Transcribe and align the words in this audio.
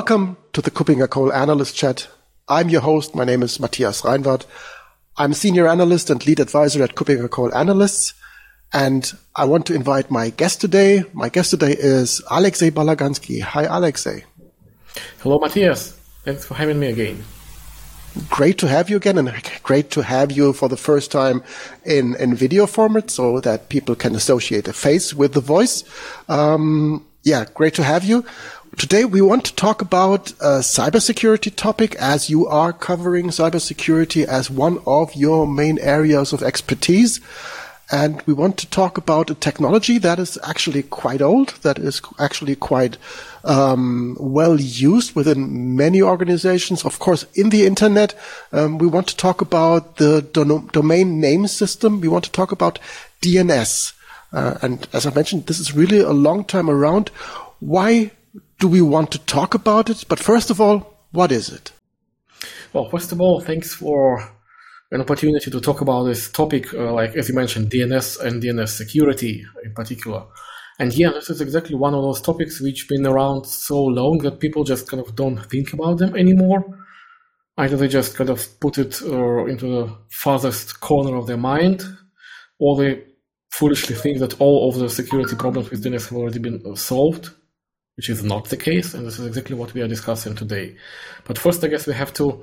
Welcome 0.00 0.38
to 0.54 0.62
the 0.62 0.70
KuppingerCole 0.70 1.30
Analyst 1.30 1.76
Chat. 1.76 2.08
I'm 2.48 2.70
your 2.70 2.80
host. 2.80 3.14
My 3.14 3.26
name 3.26 3.42
is 3.42 3.60
Matthias 3.60 4.00
Reinwarth. 4.00 4.46
I'm 5.18 5.32
a 5.32 5.34
senior 5.34 5.68
analyst 5.68 6.08
and 6.08 6.26
lead 6.26 6.40
advisor 6.40 6.82
at 6.82 6.94
KuppingerCole 6.94 7.54
Analysts. 7.54 8.14
And 8.72 9.12
I 9.36 9.44
want 9.44 9.66
to 9.66 9.74
invite 9.74 10.10
my 10.10 10.30
guest 10.30 10.62
today. 10.62 11.04
My 11.12 11.28
guest 11.28 11.50
today 11.50 11.76
is 11.78 12.22
Alexei 12.30 12.70
Balaganski. 12.70 13.42
Hi, 13.42 13.64
Alexei. 13.64 14.24
Hello, 15.18 15.38
Matthias. 15.38 15.92
Thanks 16.24 16.46
for 16.46 16.54
having 16.54 16.80
me 16.80 16.86
again. 16.86 17.22
Great 18.30 18.56
to 18.56 18.68
have 18.68 18.88
you 18.88 18.96
again 18.96 19.18
and 19.18 19.30
great 19.62 19.90
to 19.90 20.02
have 20.02 20.32
you 20.32 20.54
for 20.54 20.70
the 20.70 20.78
first 20.78 21.12
time 21.12 21.42
in, 21.84 22.16
in 22.16 22.34
video 22.34 22.66
format 22.66 23.10
so 23.10 23.38
that 23.40 23.68
people 23.68 23.94
can 23.94 24.14
associate 24.14 24.66
a 24.66 24.72
face 24.72 25.12
with 25.12 25.34
the 25.34 25.42
voice. 25.42 25.84
Um, 26.26 27.04
yeah, 27.22 27.44
great 27.52 27.74
to 27.74 27.84
have 27.84 28.04
you. 28.04 28.24
Today 28.80 29.04
we 29.04 29.20
want 29.20 29.44
to 29.44 29.54
talk 29.54 29.82
about 29.82 30.30
a 30.40 30.62
cybersecurity 30.64 31.54
topic 31.54 31.94
as 31.96 32.30
you 32.30 32.46
are 32.46 32.72
covering 32.72 33.26
cybersecurity 33.26 34.24
as 34.24 34.48
one 34.48 34.78
of 34.86 35.14
your 35.14 35.46
main 35.46 35.78
areas 35.80 36.32
of 36.32 36.42
expertise. 36.42 37.20
And 37.92 38.22
we 38.22 38.32
want 38.32 38.56
to 38.56 38.66
talk 38.70 38.96
about 38.96 39.28
a 39.28 39.34
technology 39.34 39.98
that 39.98 40.18
is 40.18 40.38
actually 40.42 40.82
quite 40.82 41.20
old, 41.20 41.50
that 41.60 41.78
is 41.78 42.00
actually 42.18 42.56
quite 42.56 42.96
um, 43.44 44.16
well 44.18 44.58
used 44.58 45.14
within 45.14 45.76
many 45.76 46.00
organizations. 46.00 46.82
Of 46.82 47.00
course, 47.00 47.26
in 47.34 47.50
the 47.50 47.66
internet, 47.66 48.14
um, 48.50 48.78
we 48.78 48.86
want 48.86 49.08
to 49.08 49.16
talk 49.16 49.42
about 49.42 49.96
the 49.96 50.22
do- 50.22 50.70
domain 50.72 51.20
name 51.20 51.48
system. 51.48 52.00
We 52.00 52.08
want 52.08 52.24
to 52.24 52.32
talk 52.32 52.50
about 52.50 52.78
DNS. 53.20 53.92
Uh, 54.32 54.56
and 54.62 54.88
as 54.94 55.04
I 55.04 55.12
mentioned, 55.12 55.48
this 55.48 55.58
is 55.58 55.76
really 55.76 55.98
a 55.98 56.12
long 56.12 56.44
time 56.44 56.70
around. 56.70 57.10
Why 57.58 58.12
do 58.60 58.68
we 58.68 58.82
want 58.82 59.10
to 59.10 59.18
talk 59.18 59.54
about 59.54 59.90
it? 59.90 60.04
But 60.08 60.20
first 60.20 60.50
of 60.50 60.60
all, 60.60 60.94
what 61.10 61.32
is 61.32 61.48
it? 61.48 61.72
Well, 62.72 62.88
first 62.88 63.10
of 63.10 63.20
all, 63.20 63.40
thanks 63.40 63.74
for 63.74 64.22
an 64.92 65.00
opportunity 65.00 65.50
to 65.50 65.60
talk 65.60 65.80
about 65.80 66.04
this 66.04 66.30
topic, 66.30 66.72
uh, 66.74 66.92
like 66.92 67.16
as 67.16 67.28
you 67.28 67.34
mentioned, 67.34 67.70
DNS 67.70 68.20
and 68.20 68.42
DNS 68.42 68.68
security 68.68 69.44
in 69.64 69.72
particular. 69.72 70.24
And 70.78 70.92
yeah, 70.94 71.10
this 71.10 71.30
is 71.30 71.40
exactly 71.40 71.74
one 71.74 71.94
of 71.94 72.02
those 72.02 72.20
topics 72.20 72.60
which 72.60 72.88
been 72.88 73.06
around 73.06 73.46
so 73.46 73.82
long 73.82 74.18
that 74.18 74.40
people 74.40 74.62
just 74.64 74.88
kind 74.88 75.02
of 75.02 75.16
don't 75.16 75.38
think 75.50 75.72
about 75.72 75.98
them 75.98 76.14
anymore. 76.16 76.62
Either 77.56 77.76
they 77.76 77.88
just 77.88 78.16
kind 78.16 78.30
of 78.30 78.60
put 78.60 78.78
it 78.78 79.02
uh, 79.02 79.44
into 79.46 79.66
the 79.66 79.96
farthest 80.10 80.80
corner 80.80 81.16
of 81.16 81.26
their 81.26 81.36
mind, 81.36 81.82
or 82.58 82.76
they 82.76 83.02
foolishly 83.50 83.94
think 83.94 84.18
that 84.18 84.40
all 84.40 84.68
of 84.68 84.78
the 84.78 84.88
security 84.88 85.36
problems 85.36 85.70
with 85.70 85.84
DNS 85.84 86.08
have 86.08 86.18
already 86.18 86.38
been 86.38 86.76
solved 86.76 87.30
which 88.00 88.08
is 88.08 88.24
not 88.24 88.46
the 88.46 88.56
case, 88.56 88.94
and 88.94 89.06
this 89.06 89.18
is 89.18 89.26
exactly 89.26 89.54
what 89.54 89.74
we 89.74 89.82
are 89.82 89.86
discussing 89.86 90.34
today. 90.34 90.74
But 91.26 91.36
first, 91.36 91.62
I 91.62 91.68
guess 91.68 91.86
we 91.86 91.92
have 91.92 92.14
to 92.14 92.42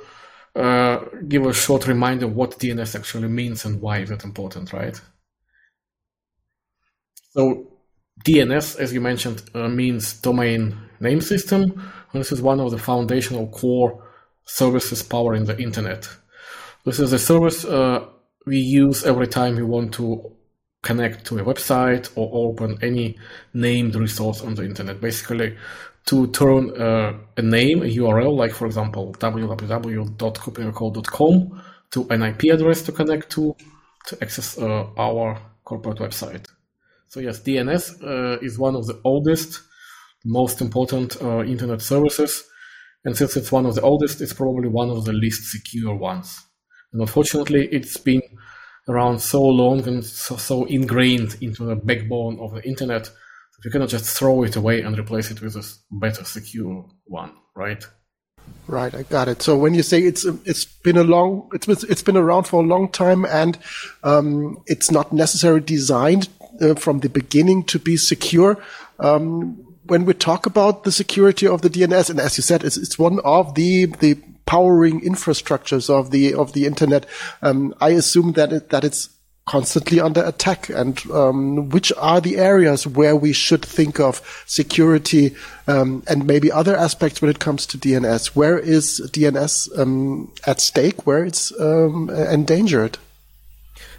uh, 0.55 0.99
give 1.27 1.47
a 1.47 1.51
short 1.51 1.87
reminder 1.87 2.27
what 2.27 2.59
DNS 2.59 2.93
actually 2.93 3.27
means 3.29 3.65
and 3.65 3.81
why 3.81 3.97
is 3.97 4.11
it 4.11 4.23
important, 4.23 4.71
right? 4.71 5.01
So, 7.31 7.71
DNS, 8.23 8.77
as 8.77 8.93
you 8.93 9.01
mentioned, 9.01 9.41
uh, 9.55 9.67
means 9.67 10.21
domain 10.21 10.77
name 10.99 11.21
system, 11.21 11.61
and 12.13 12.21
this 12.21 12.31
is 12.31 12.39
one 12.39 12.59
of 12.59 12.69
the 12.69 12.77
foundational 12.77 13.47
core 13.47 14.07
services 14.45 15.01
powering 15.01 15.45
the 15.45 15.57
internet. 15.57 16.07
This 16.85 16.99
is 16.99 17.13
a 17.13 17.17
service 17.17 17.65
uh, 17.65 18.05
we 18.45 18.59
use 18.59 19.03
every 19.07 19.27
time 19.27 19.55
we 19.55 19.63
want 19.63 19.95
to 19.95 20.36
connect 20.83 21.25
to 21.25 21.39
a 21.39 21.43
website 21.43 22.09
or 22.15 22.49
open 22.49 22.77
any 22.81 23.17
named 23.53 23.95
resource 23.95 24.41
on 24.41 24.55
the 24.55 24.63
internet. 24.63 25.01
Basically, 25.01 25.57
to 26.05 26.27
turn 26.27 26.81
uh, 26.81 27.13
a 27.35 27.41
name, 27.41 27.81
a 27.81 27.85
URL, 27.85 28.33
like 28.35 28.53
for 28.53 28.65
example 28.65 29.13
www.kuppingercole.com, 29.19 31.61
to 31.91 32.07
an 32.09 32.23
IP 32.23 32.43
address 32.53 32.81
to 32.83 32.91
connect 32.91 33.29
to 33.31 33.55
to 34.07 34.17
access 34.21 34.57
uh, 34.57 34.87
our 34.97 35.39
corporate 35.65 35.99
website. 35.99 36.47
So 37.09 37.19
yes, 37.19 37.41
DNS 37.41 38.03
uh, 38.03 38.39
is 38.39 38.57
one 38.57 38.75
of 38.75 38.87
the 38.87 38.99
oldest, 39.03 39.61
most 40.23 40.61
important 40.61 41.21
uh, 41.21 41.43
internet 41.43 41.81
services, 41.81 42.45
and 43.03 43.15
since 43.15 43.37
it's 43.37 43.51
one 43.51 43.65
of 43.65 43.75
the 43.75 43.81
oldest, 43.81 44.21
it's 44.21 44.33
probably 44.33 44.69
one 44.69 44.89
of 44.89 45.05
the 45.05 45.13
least 45.13 45.51
secure 45.51 45.95
ones. 45.95 46.41
And 46.91 47.01
unfortunately, 47.01 47.67
it's 47.71 47.97
been 47.97 48.21
around 48.87 49.19
so 49.19 49.43
long 49.43 49.85
and 49.87 50.03
so, 50.03 50.37
so 50.37 50.65
ingrained 50.65 51.37
into 51.41 51.65
the 51.65 51.75
backbone 51.75 52.39
of 52.39 52.53
the 52.53 52.67
internet 52.67 53.03
that 53.03 53.65
you 53.65 53.71
cannot 53.71 53.89
just 53.89 54.17
throw 54.17 54.43
it 54.43 54.55
away 54.55 54.81
and 54.81 54.97
replace 54.97 55.31
it 55.31 55.41
with 55.41 55.55
a 55.55 55.65
better 55.91 56.23
secure 56.23 56.85
one, 57.05 57.33
right? 57.55 57.85
Right, 58.67 58.93
I 58.93 59.03
got 59.03 59.27
it. 59.27 59.41
So 59.41 59.57
when 59.57 59.73
you 59.73 59.83
say 59.83 60.01
it's 60.01 60.23
it's 60.23 60.65
been 60.65 60.97
a 60.97 61.03
long 61.03 61.49
it's 61.53 61.65
been, 61.65 61.77
it's 61.89 62.01
been 62.01 62.17
around 62.17 62.43
for 62.45 62.61
a 62.61 62.65
long 62.65 62.89
time 62.89 63.25
and 63.25 63.57
um, 64.03 64.57
it's 64.67 64.91
not 64.91 65.11
necessarily 65.11 65.61
designed 65.61 66.29
uh, 66.61 66.75
from 66.75 66.99
the 66.99 67.09
beginning 67.09 67.63
to 67.65 67.79
be 67.79 67.97
secure. 67.97 68.57
Um, 68.99 69.63
when 69.85 70.03
we 70.03 70.13
talk 70.13 70.45
about 70.45 70.83
the 70.83 70.91
security 70.91 71.47
of 71.47 71.61
the 71.61 71.69
DNS, 71.69 72.09
and 72.09 72.19
as 72.19 72.37
you 72.37 72.41
said, 72.41 72.63
it's, 72.63 72.75
it's 72.77 72.99
one 72.99 73.19
of 73.23 73.55
the 73.55 73.85
the 73.85 74.17
powering 74.47 75.01
infrastructures 75.01 75.89
of 75.89 76.09
the 76.09 76.33
of 76.33 76.53
the 76.53 76.65
internet. 76.65 77.05
Um, 77.43 77.75
I 77.79 77.89
assume 77.89 78.31
that 78.33 78.51
it, 78.51 78.69
that 78.69 78.83
it's 78.83 79.09
constantly 79.45 80.01
under 80.01 80.23
attack 80.25 80.69
and 80.69 81.09
um, 81.11 81.69
which 81.69 81.93
are 81.97 82.19
the 82.19 82.35
areas 82.37 82.85
where 82.85 83.15
we 83.15 83.31
should 83.31 83.63
think 83.63 83.97
of 83.97 84.43
security 84.45 85.35
um, 85.67 86.03
and 86.07 86.27
maybe 86.27 86.51
other 86.51 86.75
aspects 86.75 87.21
when 87.21 87.31
it 87.31 87.39
comes 87.39 87.65
to 87.65 87.77
DNS 87.77 88.35
where 88.35 88.59
is 88.59 88.99
DNS 89.13 89.79
um, 89.79 90.33
at 90.45 90.59
stake? 90.59 91.05
Where 91.05 91.23
it's 91.23 91.57
um, 91.59 92.09
endangered? 92.09 92.97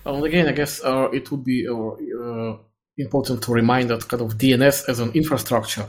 Well 0.05 0.25
again 0.25 0.49
I 0.49 0.53
guess 0.53 0.83
uh, 0.85 1.09
it 1.13 1.31
would 1.31 1.45
be 1.45 1.67
uh, 1.67 1.93
uh, 2.25 2.59
important 2.99 3.43
to 3.43 3.53
remind 3.53 3.91
that 3.91 4.09
kind 4.09 4.23
of 4.23 4.37
DNS 4.37 4.89
as 4.89 4.99
an 4.99 5.13
infrastructure 5.13 5.87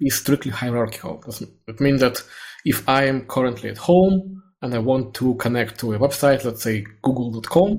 is 0.00 0.18
strictly 0.18 0.50
hierarchical. 0.50 1.22
It 1.68 1.80
means 1.80 2.00
that 2.00 2.22
if 2.64 2.88
I 2.88 3.04
am 3.04 3.26
currently 3.26 3.70
at 3.70 3.78
home 3.78 4.42
and 4.62 4.74
I 4.74 4.78
want 4.78 5.14
to 5.14 5.34
connect 5.36 5.80
to 5.80 5.94
a 5.94 5.98
website, 5.98 6.44
let's 6.44 6.62
say 6.62 6.84
google.com, 7.02 7.78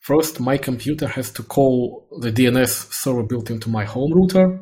first 0.00 0.40
my 0.40 0.56
computer 0.56 1.06
has 1.06 1.30
to 1.32 1.42
call 1.42 2.08
the 2.20 2.32
DNS 2.32 2.92
server 2.92 3.22
built 3.22 3.50
into 3.50 3.68
my 3.68 3.84
home 3.84 4.12
router 4.14 4.60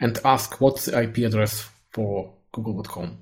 and 0.00 0.18
ask 0.24 0.60
what's 0.60 0.86
the 0.86 1.00
IP 1.00 1.18
address 1.18 1.68
for 1.92 2.34
google.com. 2.52 3.18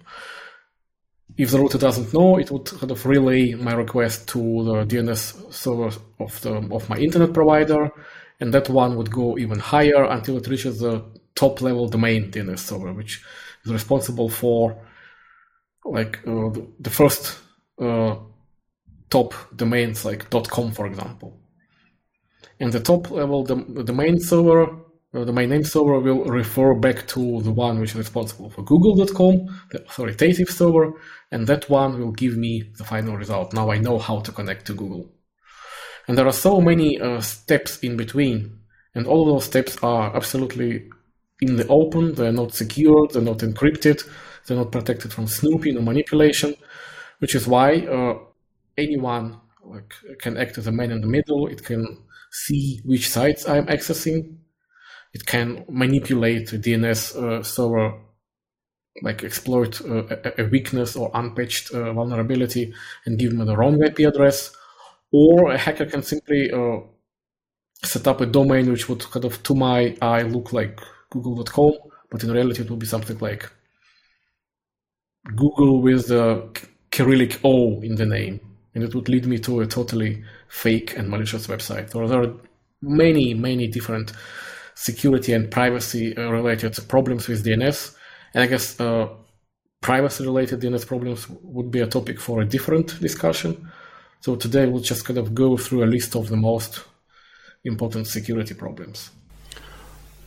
If 1.37 1.51
the 1.51 1.59
router 1.59 1.79
doesn't 1.79 2.15
know, 2.15 2.39
it 2.39 2.51
would 2.51 2.67
kind 2.67 2.91
of 2.91 3.05
relay 3.05 3.55
my 3.55 3.73
request 3.73 4.29
to 4.29 4.39
the 4.39 4.85
DNS 4.85 5.53
server 5.53 5.91
of 6.21 6.41
the 6.43 6.55
of 6.71 6.89
my 6.89 6.97
internet 6.97 7.33
provider, 7.33 7.91
and 8.41 8.53
that 8.55 8.69
one 8.69 8.97
would 8.97 9.11
go 9.11 9.37
even 9.39 9.59
higher 9.59 10.05
until 10.05 10.37
it 10.37 10.47
reaches 10.47 10.79
the 10.79 11.05
top 11.35 11.61
level 11.61 11.89
domain 11.89 12.31
DNS 12.31 12.59
server, 12.59 12.93
which 12.93 13.23
is 13.65 13.73
responsible 13.73 14.29
for 14.29 14.77
like 15.85 16.19
uh, 16.27 16.51
the 16.81 16.91
first 16.91 17.39
uh, 17.81 18.17
top 19.11 19.35
domains 19.55 20.05
like 20.05 20.31
.com, 20.31 20.73
for 20.73 20.87
example. 20.87 21.41
And 22.61 22.73
the 22.73 22.81
top 22.81 23.11
level 23.11 23.45
the 23.45 23.85
domain 23.85 24.19
server, 24.21 24.67
uh, 25.15 25.25
the 25.25 25.33
main 25.33 25.51
name 25.51 25.65
server 25.65 26.01
will 26.01 26.25
refer 26.25 26.75
back 26.75 27.07
to 27.09 27.41
the 27.43 27.53
one 27.53 27.79
which 27.79 27.91
is 27.91 27.97
responsible 27.97 28.51
for 28.51 28.63
google.com, 28.63 29.47
the 29.71 29.83
authoritative 29.83 30.51
server, 30.51 30.93
and 31.31 31.47
that 31.47 31.69
one 31.69 32.01
will 32.01 32.13
give 32.13 32.37
me 32.37 32.73
the 32.79 32.85
final 32.85 33.17
result. 33.17 33.53
Now 33.53 33.71
I 33.71 33.79
know 33.79 33.99
how 33.99 34.21
to 34.21 34.33
connect 34.33 34.67
to 34.67 34.75
Google. 34.75 35.13
And 36.07 36.19
there 36.19 36.27
are 36.27 36.33
so 36.33 36.61
many 36.61 37.01
uh, 37.01 37.21
steps 37.21 37.79
in 37.79 37.97
between, 37.97 38.59
and 38.95 39.07
all 39.07 39.23
of 39.23 39.35
those 39.35 39.45
steps 39.45 39.77
are 39.83 40.15
absolutely 40.17 40.91
in 41.41 41.57
the 41.57 41.67
open, 41.69 42.15
they're 42.15 42.33
not 42.33 42.55
secured, 42.55 43.11
they're 43.11 43.23
not 43.23 43.39
encrypted, 43.39 44.03
they're 44.47 44.57
not 44.57 44.73
protected 44.73 45.13
from 45.13 45.27
snooping 45.27 45.77
or 45.77 45.83
manipulation, 45.83 46.55
which 47.19 47.35
is 47.35 47.47
why 47.47 47.79
uh, 47.81 48.19
anyone 48.77 49.41
like, 49.65 49.95
can 50.19 50.37
act 50.37 50.59
as 50.59 50.67
a 50.67 50.73
man 50.73 50.91
in 50.91 51.01
the 51.01 51.07
middle. 51.07 51.47
It 51.47 51.65
can 51.65 51.99
see 52.31 52.81
which 52.85 53.09
sites 53.09 53.49
I'm 53.49 53.67
accessing. 53.67 54.37
It 55.13 55.25
can 55.27 55.65
manipulate 55.69 56.49
DNS 56.49 57.17
uh, 57.17 57.43
server, 57.43 57.95
like 59.03 59.23
exploit 59.23 59.81
uh, 59.83 60.05
a, 60.39 60.45
weakness 60.45 60.97
or 60.97 61.11
unpatched 61.15 61.71
uh, 61.71 61.93
vulnerability 61.93 62.75
and 63.07 63.19
give 63.19 63.33
me 63.33 63.45
the 63.45 63.57
wrong 63.57 63.83
IP 63.83 64.01
address. 64.01 64.55
Or 65.13 65.53
a 65.53 65.59
hacker 65.59 65.87
can 65.87 66.03
simply 66.03 66.51
uh, 66.51 66.81
set 67.85 68.09
up 68.09 68.21
a 68.21 68.27
domain 68.27 68.71
which 68.71 68.89
would 68.89 69.09
kind 69.11 69.25
of, 69.25 69.41
to 69.45 69.55
my 69.55 69.97
eye, 70.03 70.23
look 70.23 70.53
like 70.53 70.81
google.com, 71.11 71.75
but 72.11 72.25
in 72.25 72.33
reality 72.33 72.63
it 72.63 72.71
would 72.71 72.81
be 72.81 72.87
something 72.87 73.19
like 73.19 73.49
Google 75.37 75.81
with 75.81 76.09
the 76.09 76.49
Cyrillic 76.93 77.41
O 77.45 77.81
in 77.81 77.97
the 77.97 78.07
name, 78.07 78.41
and 78.75 78.85
it 78.85 78.95
would 78.95 79.09
lead 79.09 79.27
me 79.27 79.39
to 79.41 79.61
a 79.61 79.67
totally 79.67 80.23
fake 80.49 80.97
and 80.97 81.09
malicious 81.09 81.47
website. 81.47 81.95
Or 81.95 82.07
there 82.07 82.23
are 82.23 82.35
many, 82.83 83.35
many 83.35 83.67
different 83.67 84.13
security 84.75 85.33
and 85.33 85.51
privacy 85.51 86.17
uh, 86.17 86.31
related 86.31 86.77
problems 86.89 87.29
with 87.29 87.45
DNS. 87.45 87.97
And 88.35 88.43
I 88.43 88.47
guess 88.47 88.79
uh, 88.81 89.09
privacy 89.81 90.25
related 90.25 90.61
DNS 90.61 90.87
problems 90.87 91.29
would 91.43 91.71
be 91.71 91.81
a 91.81 91.87
topic 91.87 92.21
for 92.21 92.41
a 92.41 92.45
different 92.45 93.01
discussion. 93.01 93.71
So 94.21 94.37
today 94.37 94.67
we'll 94.67 94.83
just 94.83 95.05
kind 95.05 95.19
of 95.19 95.35
go 95.35 95.57
through 95.57 95.85
a 95.85 95.87
list 95.87 96.17
of 96.17 96.29
the 96.29 96.37
most 96.37 96.83
important 97.65 98.07
security 98.07 98.55
problems. 98.55 99.11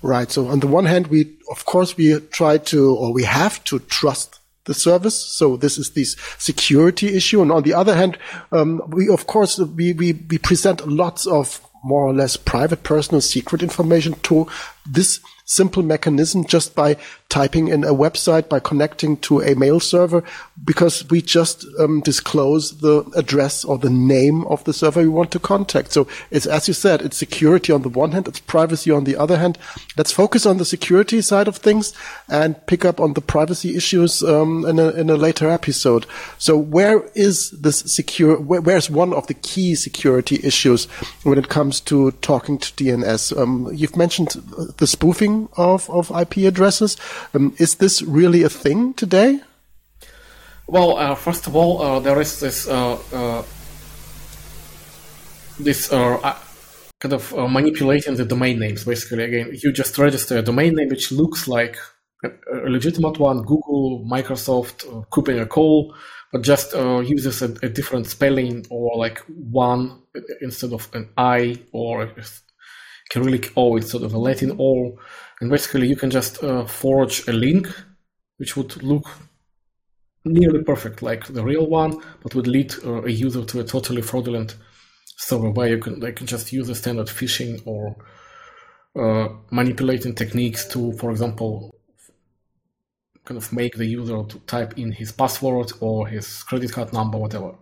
Right. 0.01 0.29
So 0.29 0.47
on 0.47 0.59
the 0.59 0.67
one 0.67 0.85
hand, 0.85 1.07
we, 1.07 1.37
of 1.49 1.65
course, 1.65 1.97
we 1.97 2.19
try 2.19 2.59
to, 2.59 2.95
or 2.95 3.11
we 3.11 3.23
have 3.23 3.63
to 3.65 3.79
trust 3.79 4.36
the 4.67 4.73
service. 4.73 5.15
So 5.15 5.57
this 5.57 5.77
is 5.77 5.91
this 5.91 6.15
security 6.37 7.15
issue. 7.15 7.41
And 7.41 7.51
on 7.51 7.63
the 7.63 7.73
other 7.73 7.95
hand, 7.95 8.17
um, 8.51 8.81
we, 8.87 9.09
of 9.09 9.25
course, 9.25 9.57
we, 9.57 9.93
we, 9.93 10.13
we 10.13 10.37
present 10.37 10.87
lots 10.87 11.25
of 11.25 11.61
more 11.83 12.05
or 12.05 12.13
less 12.13 12.37
private 12.37 12.83
personal 12.83 13.21
secret 13.21 13.63
information 13.63 14.13
to 14.23 14.47
this 14.85 15.19
simple 15.47 15.81
mechanism 15.81 16.43
just 16.43 16.75
by 16.75 16.97
typing 17.29 17.69
in 17.69 17.83
a 17.83 17.93
website, 17.93 18.49
by 18.49 18.59
connecting 18.59 19.15
to 19.17 19.41
a 19.41 19.55
mail 19.55 19.79
server, 19.79 20.23
because 20.63 21.09
we 21.09 21.21
just 21.21 21.65
um, 21.79 22.01
disclose 22.01 22.79
the 22.79 23.03
address 23.15 23.63
or 23.63 23.77
the 23.77 23.89
name 23.89 24.43
of 24.45 24.63
the 24.65 24.73
server 24.73 25.01
we 25.01 25.07
want 25.07 25.31
to 25.31 25.39
contact. 25.39 25.93
So 25.93 26.05
it's, 26.31 26.45
as 26.45 26.67
you 26.67 26.73
said, 26.73 27.01
it's 27.01 27.17
security 27.17 27.71
on 27.71 27.81
the 27.81 27.89
one 27.89 28.11
hand, 28.11 28.27
it's 28.27 28.39
privacy 28.39 28.91
on 28.91 29.05
the 29.05 29.15
other 29.15 29.37
hand. 29.37 29.57
Let's 29.95 30.11
focus 30.11 30.45
on 30.45 30.57
the 30.57 30.65
security 30.65 31.21
side 31.21 31.47
of 31.47 31.57
things 31.57 31.93
and 32.27 32.63
pick 32.67 32.83
up 32.83 32.99
on 32.99 33.13
the 33.13 33.21
privacy 33.21 33.75
issues 33.75 34.21
um, 34.23 34.65
in, 34.65 34.79
a, 34.79 34.89
in 34.91 35.09
a 35.09 35.15
later 35.15 35.49
episode. 35.49 36.05
So 36.37 36.57
where 36.57 37.05
is 37.15 37.51
this 37.51 37.79
secure, 37.79 38.37
where, 38.37 38.61
where's 38.61 38.89
one 38.89 39.13
of 39.13 39.27
the 39.27 39.33
key 39.33 39.75
security 39.75 40.41
issues 40.43 40.85
when 41.23 41.37
it 41.37 41.47
comes 41.47 41.79
to 41.81 42.11
talking 42.11 42.57
to 42.57 42.73
DNS? 42.73 43.37
Um, 43.37 43.69
you've 43.73 43.95
mentioned 43.95 44.31
the 44.77 44.87
spoofing 44.87 45.36
of, 45.57 45.89
of 45.89 46.11
IP 46.23 46.37
addresses. 46.51 46.97
Um, 47.33 47.53
is 47.57 47.75
this 47.75 48.01
really 48.01 48.43
a 48.43 48.49
thing 48.49 48.93
today? 48.93 49.41
Well, 50.67 50.97
uh, 50.97 51.15
first 51.15 51.47
of 51.47 51.55
all, 51.55 51.81
uh, 51.81 51.99
there 52.01 52.19
is 52.19 52.39
this 52.41 52.67
uh, 52.67 52.99
uh 53.13 53.43
this 55.59 55.91
uh, 55.91 56.19
uh, 56.21 56.37
kind 56.99 57.13
of 57.13 57.33
manipulating 57.49 58.15
the 58.15 58.25
domain 58.25 58.59
names. 58.59 58.83
Basically, 58.83 59.23
again, 59.23 59.57
you 59.63 59.71
just 59.71 59.97
register 59.97 60.37
a 60.37 60.41
domain 60.41 60.75
name 60.75 60.89
which 60.89 61.11
looks 61.11 61.47
like 61.47 61.77
a, 62.23 62.29
a 62.53 62.69
legitimate 62.69 63.17
one. 63.17 63.43
Google, 63.43 64.05
Microsoft, 64.11 64.85
uh, 64.91 65.41
a 65.41 65.45
call, 65.45 65.95
but 66.33 66.41
just 66.41 66.73
uses 66.73 67.41
a, 67.41 67.49
a, 67.63 67.69
different 67.69 68.05
spelling 68.05 68.65
or 68.69 68.97
like 68.97 69.19
one 69.27 70.01
instead 70.41 70.73
of 70.73 70.89
an 70.93 71.09
I 71.17 71.59
or 71.71 72.03
a 72.03 72.23
Cyrillic 73.11 73.53
O 73.55 73.77
instead 73.77 74.03
of 74.03 74.13
a 74.13 74.17
Latin 74.17 74.57
O 74.59 74.99
and 75.41 75.49
basically 75.49 75.87
you 75.87 75.95
can 75.95 76.09
just 76.09 76.43
uh, 76.43 76.65
forge 76.65 77.27
a 77.27 77.33
link 77.33 77.67
which 78.37 78.55
would 78.55 78.81
look 78.83 79.07
nearly 80.25 80.63
perfect 80.63 81.01
like 81.01 81.25
the 81.27 81.43
real 81.43 81.67
one 81.67 82.01
but 82.21 82.35
would 82.35 82.47
lead 82.47 82.73
uh, 82.85 83.03
a 83.03 83.09
user 83.09 83.43
to 83.45 83.59
a 83.59 83.63
totally 83.63 84.01
fraudulent 84.01 84.55
server 85.17 85.49
where 85.49 85.69
you 85.69 85.77
can 85.77 85.99
they 85.99 86.11
can 86.11 86.27
just 86.27 86.51
use 86.51 86.69
a 86.69 86.75
standard 86.75 87.07
phishing 87.07 87.61
or 87.65 87.95
uh, 88.99 89.29
manipulating 89.51 90.13
techniques 90.13 90.65
to 90.65 90.91
for 90.93 91.11
example 91.11 91.73
kind 93.27 93.37
of 93.37 93.51
make 93.51 93.75
the 93.75 93.85
user 93.85 94.23
to 94.23 94.39
type 94.47 94.77
in 94.77 94.91
his 94.91 95.11
password 95.11 95.71
or 95.81 96.07
his 96.07 96.43
credit 96.43 96.71
card 96.71 96.93
number 96.93 97.17
whatever. 97.17 97.53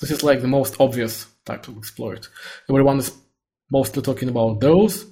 This 0.00 0.10
is 0.10 0.22
like 0.22 0.40
the 0.40 0.48
most 0.48 0.76
obvious 0.78 1.26
type 1.44 1.66
of 1.68 1.76
exploit. 1.76 2.28
Everyone 2.68 2.98
is 2.98 3.12
mostly 3.70 4.02
talking 4.02 4.28
about 4.28 4.60
those 4.60 5.10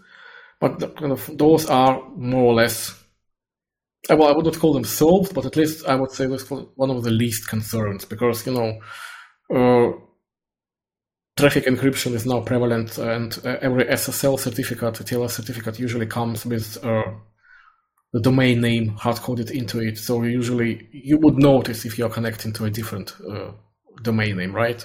but 0.60 0.96
kind 0.96 1.12
of 1.12 1.30
those 1.36 1.66
are 1.66 2.02
more 2.16 2.44
or 2.44 2.54
less 2.54 2.98
well, 4.08 4.28
I 4.28 4.32
would 4.32 4.46
not 4.46 4.58
call 4.58 4.72
them 4.72 4.84
solved, 4.84 5.34
but 5.34 5.44
at 5.44 5.56
least 5.56 5.86
I 5.86 5.94
would 5.94 6.10
say 6.10 6.26
this 6.26 6.48
was 6.50 6.66
one 6.76 6.90
of 6.90 7.02
the 7.04 7.10
least 7.10 7.48
concerns 7.48 8.04
because 8.04 8.46
you 8.46 8.52
know 8.52 8.80
uh, 9.54 9.98
traffic 11.36 11.64
encryption 11.64 12.14
is 12.14 12.24
now 12.24 12.40
prevalent, 12.40 12.98
and 12.98 13.38
uh, 13.44 13.56
every 13.60 13.84
SSL 13.84 14.38
certificate, 14.38 14.94
TLS 14.94 15.30
certificate, 15.30 15.78
usually 15.78 16.06
comes 16.06 16.46
with 16.46 16.82
uh, 16.84 17.04
the 18.12 18.20
domain 18.20 18.60
name 18.60 18.88
hard 18.90 19.16
coded 19.16 19.50
into 19.50 19.80
it. 19.80 19.98
So 19.98 20.22
usually 20.22 20.88
you 20.92 21.18
would 21.18 21.36
notice 21.36 21.84
if 21.84 21.98
you're 21.98 22.08
connecting 22.08 22.52
to 22.54 22.64
a 22.64 22.70
different 22.70 23.14
uh, 23.28 23.52
domain 24.02 24.36
name, 24.38 24.54
right? 24.54 24.84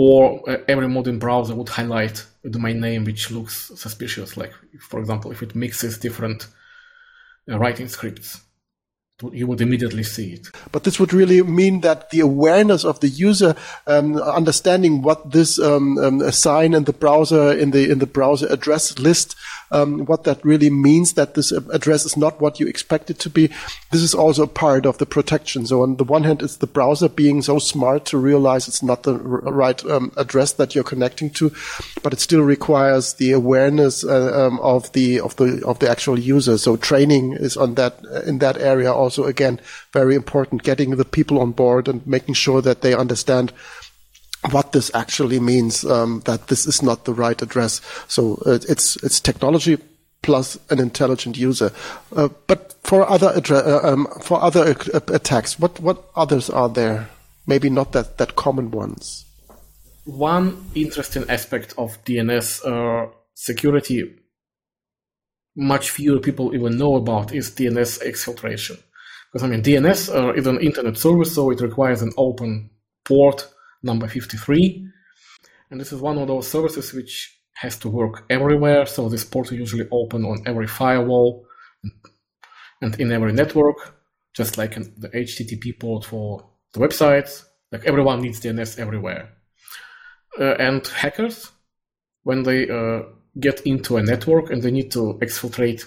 Or 0.00 0.48
uh, 0.48 0.58
every 0.68 0.86
modern 0.86 1.18
browser 1.18 1.56
would 1.56 1.68
highlight 1.68 2.24
a 2.44 2.48
domain 2.48 2.78
name 2.78 3.02
which 3.02 3.32
looks 3.32 3.72
suspicious. 3.74 4.36
Like, 4.36 4.52
for 4.78 5.00
example, 5.00 5.32
if 5.32 5.42
it 5.42 5.56
mixes 5.56 5.98
different 5.98 6.46
uh, 7.50 7.58
writing 7.58 7.88
scripts, 7.88 8.40
you 9.32 9.46
would 9.46 9.60
immediately 9.60 10.04
see 10.04 10.32
it. 10.34 10.46
But 10.70 10.84
this 10.84 11.00
would 11.00 11.12
really 11.12 11.42
mean 11.42 11.80
that 11.80 12.10
the 12.10 12.20
awareness 12.20 12.84
of 12.84 13.00
the 13.00 13.08
user, 13.08 13.56
um, 13.86 14.16
understanding 14.16 15.02
what 15.02 15.32
this 15.32 15.58
um, 15.58 15.98
um, 15.98 16.30
sign 16.30 16.74
in 16.74 16.84
the 16.84 16.92
browser 16.92 17.52
in 17.52 17.72
the 17.72 17.90
in 17.90 17.98
the 17.98 18.06
browser 18.06 18.46
address 18.46 18.98
list 18.98 19.34
um, 19.70 20.04
what 20.06 20.24
that 20.24 20.44
really 20.44 20.70
means 20.70 21.14
that 21.14 21.34
this 21.34 21.52
address 21.52 22.04
is 22.04 22.16
not 22.16 22.40
what 22.40 22.60
you 22.60 22.66
expect 22.66 23.10
it 23.10 23.18
to 23.20 23.30
be. 23.30 23.48
This 23.90 24.02
is 24.02 24.14
also 24.14 24.44
a 24.44 24.48
part 24.48 24.86
of 24.86 24.98
the 24.98 25.06
protection. 25.06 25.66
So 25.66 25.82
on 25.82 25.96
the 25.96 26.04
one 26.04 26.24
hand, 26.24 26.42
it's 26.42 26.56
the 26.56 26.66
browser 26.66 27.08
being 27.08 27.42
so 27.42 27.58
smart 27.58 28.04
to 28.06 28.18
realize 28.18 28.68
it's 28.68 28.82
not 28.82 29.02
the 29.02 29.18
right 29.18 29.82
um, 29.86 30.12
address 30.16 30.52
that 30.54 30.74
you're 30.74 30.84
connecting 30.84 31.30
to, 31.30 31.52
but 32.02 32.12
it 32.12 32.20
still 32.20 32.42
requires 32.42 33.14
the 33.14 33.32
awareness 33.32 34.04
uh, 34.04 34.46
um, 34.46 34.58
of 34.60 34.90
the 34.92 35.20
of 35.20 35.36
the 35.36 35.62
of 35.66 35.78
the 35.78 35.90
actual 35.90 36.18
user. 36.18 36.58
So 36.58 36.76
training 36.76 37.32
is 37.34 37.56
on 37.56 37.74
that 37.74 37.98
in 38.26 38.38
that 38.38 38.58
area 38.58 38.92
also 38.92 39.07
again 39.16 39.60
very 39.92 40.14
important. 40.14 40.62
Getting 40.62 40.90
the 40.90 41.04
people 41.04 41.40
on 41.40 41.52
board 41.52 41.88
and 41.88 42.06
making 42.06 42.34
sure 42.34 42.60
that 42.62 42.82
they 42.82 42.94
understand 42.94 43.52
what 44.50 44.72
this 44.72 44.90
actually 44.94 45.40
means, 45.40 45.84
um, 45.84 46.22
that 46.24 46.48
this 46.48 46.66
is 46.66 46.82
not 46.82 47.04
the 47.04 47.14
right 47.14 47.40
address. 47.42 47.80
So 48.06 48.42
uh, 48.46 48.58
it's 48.68 48.96
it's 49.02 49.20
technology 49.20 49.78
plus 50.22 50.58
an 50.70 50.78
intelligent 50.80 51.36
user. 51.36 51.72
Uh, 52.14 52.28
but 52.46 52.74
for 52.82 53.08
other 53.08 53.28
uh, 53.50 53.80
um, 53.82 54.06
for 54.20 54.42
other 54.42 54.76
attacks, 55.08 55.58
what 55.58 55.80
what 55.80 56.04
others 56.16 56.50
are 56.50 56.68
there? 56.68 57.08
Maybe 57.46 57.70
not 57.70 57.92
that 57.92 58.18
that 58.18 58.36
common 58.36 58.70
ones. 58.70 59.24
One 60.04 60.70
interesting 60.74 61.24
aspect 61.28 61.74
of 61.76 62.02
DNS 62.04 62.64
uh, 62.64 63.10
security, 63.34 64.16
much 65.54 65.90
fewer 65.90 66.18
people 66.18 66.54
even 66.54 66.78
know 66.78 66.96
about, 66.96 67.34
is 67.34 67.50
DNS 67.50 68.02
exfiltration. 68.06 68.78
Because 69.32 69.44
I 69.44 69.48
mean, 69.48 69.62
DNS 69.62 70.14
uh, 70.14 70.32
is 70.32 70.46
an 70.46 70.58
internet 70.60 70.96
service, 70.96 71.34
so 71.34 71.50
it 71.50 71.60
requires 71.60 72.02
an 72.02 72.12
open 72.16 72.70
port 73.04 73.46
number 73.82 74.08
53. 74.08 74.86
And 75.70 75.80
this 75.80 75.92
is 75.92 76.00
one 76.00 76.18
of 76.18 76.28
those 76.28 76.48
services 76.50 76.92
which 76.92 77.38
has 77.54 77.76
to 77.78 77.88
work 77.88 78.24
everywhere. 78.30 78.86
So 78.86 79.08
this 79.08 79.24
port 79.24 79.52
is 79.52 79.58
usually 79.58 79.88
open 79.90 80.24
on 80.24 80.42
every 80.46 80.66
firewall 80.66 81.44
and 82.80 82.98
in 83.00 83.12
every 83.12 83.32
network, 83.32 83.94
just 84.34 84.56
like 84.56 84.74
the 84.74 85.08
HTTP 85.08 85.78
port 85.78 86.04
for 86.04 86.48
the 86.72 86.80
websites. 86.80 87.44
Like 87.70 87.84
everyone 87.84 88.22
needs 88.22 88.40
DNS 88.40 88.78
everywhere. 88.78 89.30
Uh, 90.38 90.54
and 90.54 90.86
hackers, 90.86 91.50
when 92.22 92.44
they 92.44 92.68
uh, 92.68 93.02
get 93.40 93.60
into 93.62 93.96
a 93.96 94.02
network 94.02 94.50
and 94.50 94.62
they 94.62 94.70
need 94.70 94.90
to 94.92 95.18
exfiltrate 95.20 95.84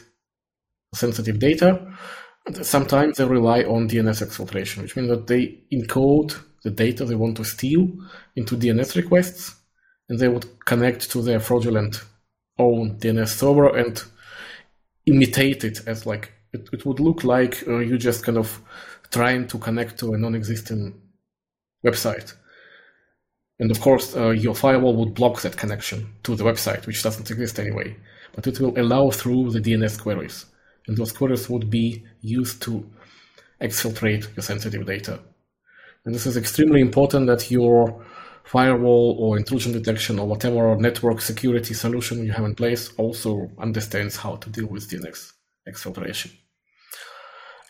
sensitive 0.93 1.39
data, 1.39 1.88
sometimes 2.62 3.17
they 3.17 3.25
rely 3.25 3.63
on 3.63 3.89
DNS 3.89 4.25
exfiltration, 4.25 4.81
which 4.81 4.95
means 4.95 5.10
that 5.10 5.27
they 5.27 5.60
encode 5.71 6.39
the 6.63 6.71
data 6.71 7.05
they 7.05 7.15
want 7.15 7.38
to 7.38 7.43
steal 7.43 7.89
into 8.36 8.55
DNS 8.55 8.95
requests, 8.95 9.55
and 10.10 10.19
they 10.19 10.27
would 10.27 10.45
connect 10.65 11.10
to 11.12 11.21
their 11.21 11.39
fraudulent 11.39 12.03
own 12.57 12.98
DNS 13.00 13.27
server 13.27 13.75
and 13.75 14.03
imitate 15.05 15.63
it 15.63 15.88
as 15.88 16.05
like 16.05 16.31
it, 16.53 16.69
it 16.74 16.86
would 16.86 17.00
look 17.00 17.24
like 17.24 17.63
uh, 17.67 17.77
you 17.77 17.98
just 17.98 18.24
kind 18.24 18.38
of 18.38 18.62
trying 19.10 19.48
to 19.48 19.57
connect 19.57 20.00
to 20.00 20.13
a 20.13 20.17
non-existing 20.17 21.00
website. 21.86 22.33
And 23.60 23.69
of 23.69 23.79
course, 23.79 24.15
uh, 24.15 24.29
your 24.29 24.55
firewall 24.55 24.95
would 24.95 25.13
block 25.13 25.41
that 25.41 25.57
connection 25.57 26.13
to 26.24 26.36
the 26.36 26.43
website, 26.43 26.88
which 26.88 27.03
doesn't 27.03 27.29
exist 27.29 27.60
anyway. 27.60 27.95
But 28.33 28.48
it 28.48 28.60
will 28.60 28.77
allow 28.79 29.12
through 29.12 29.51
the 29.51 29.60
DNS 29.60 30.00
queries. 30.01 30.45
And 30.88 30.97
those 30.97 31.11
queries 31.11 31.50
would 31.50 31.69
be 31.69 32.03
used 32.21 32.61
to 32.63 32.89
exfiltrate 33.61 34.35
your 34.35 34.43
sensitive 34.43 34.85
data. 34.85 35.19
And 36.05 36.15
this 36.15 36.25
is 36.25 36.38
extremely 36.38 36.81
important 36.81 37.27
that 37.27 37.51
your 37.51 38.03
firewall 38.43 39.15
or 39.19 39.38
intrusion 39.38 39.71
detection 39.71 40.19
or 40.19 40.27
whatever 40.27 40.75
network 40.75 41.21
security 41.21 41.73
solution 41.73 42.25
you 42.25 42.31
have 42.31 42.45
in 42.45 42.55
place 42.55 42.91
also 42.97 43.51
understands 43.59 44.17
how 44.17 44.35
to 44.38 44.50
deal 44.50 44.65
with 44.65 44.89
DNS 44.89 45.33
exfiltration. 45.69 46.31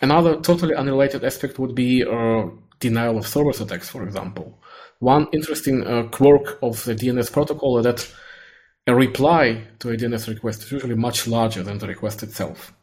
Another 0.01 0.39
totally 0.41 0.73
unrelated 0.73 1.23
aspect 1.23 1.59
would 1.59 1.75
be 1.75 2.03
uh, 2.03 2.47
denial 2.79 3.17
of 3.17 3.27
service 3.27 3.61
attacks, 3.61 3.89
for 3.89 4.03
example. 4.03 4.59
One 4.99 5.27
interesting 5.33 5.85
uh, 5.85 6.03
quirk 6.03 6.57
of 6.63 6.83
the 6.85 6.95
DNS 6.95 7.31
protocol 7.31 7.77
is 7.79 7.83
that 7.83 8.11
a 8.87 8.95
reply 8.95 9.63
to 9.79 9.89
a 9.89 9.97
DNS 9.97 10.27
request 10.29 10.63
is 10.63 10.71
usually 10.71 10.95
much 10.95 11.27
larger 11.27 11.61
than 11.61 11.77
the 11.77 11.87
request 11.87 12.23
itself. 12.23 12.73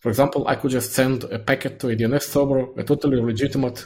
For 0.00 0.08
example, 0.08 0.46
I 0.46 0.54
could 0.54 0.70
just 0.70 0.92
send 0.92 1.24
a 1.24 1.38
packet 1.38 1.80
to 1.80 1.88
a 1.88 1.96
DNS 1.96 2.22
server, 2.22 2.68
a 2.76 2.84
totally 2.84 3.20
legitimate, 3.20 3.84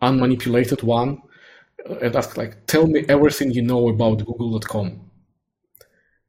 unmanipulated 0.00 0.82
one, 0.82 1.22
and 2.00 2.14
ask 2.14 2.36
like, 2.36 2.66
tell 2.66 2.86
me 2.86 3.04
everything 3.08 3.50
you 3.50 3.62
know 3.62 3.88
about 3.88 4.24
google.com. 4.24 5.08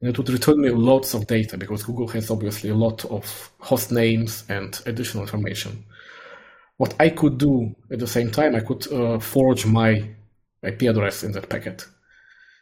And 0.01 0.09
it 0.09 0.17
would 0.17 0.29
return 0.29 0.61
me 0.61 0.69
lots 0.69 1.13
of 1.13 1.27
data 1.27 1.57
because 1.57 1.83
Google 1.83 2.07
has 2.09 2.31
obviously 2.31 2.69
a 2.69 2.75
lot 2.75 3.03
of 3.05 3.51
host 3.59 3.91
names 3.91 4.45
and 4.47 4.79
additional 4.85 5.23
information. 5.23 5.83
What 6.77 6.95
I 6.99 7.09
could 7.09 7.37
do 7.37 7.75
at 7.91 7.99
the 7.99 8.07
same 8.07 8.31
time, 8.31 8.55
I 8.55 8.61
could 8.61 8.91
uh, 8.91 9.19
forge 9.19 9.65
my 9.65 10.09
IP 10.63 10.83
address 10.83 11.23
in 11.23 11.33
that 11.33 11.49
packet. 11.49 11.85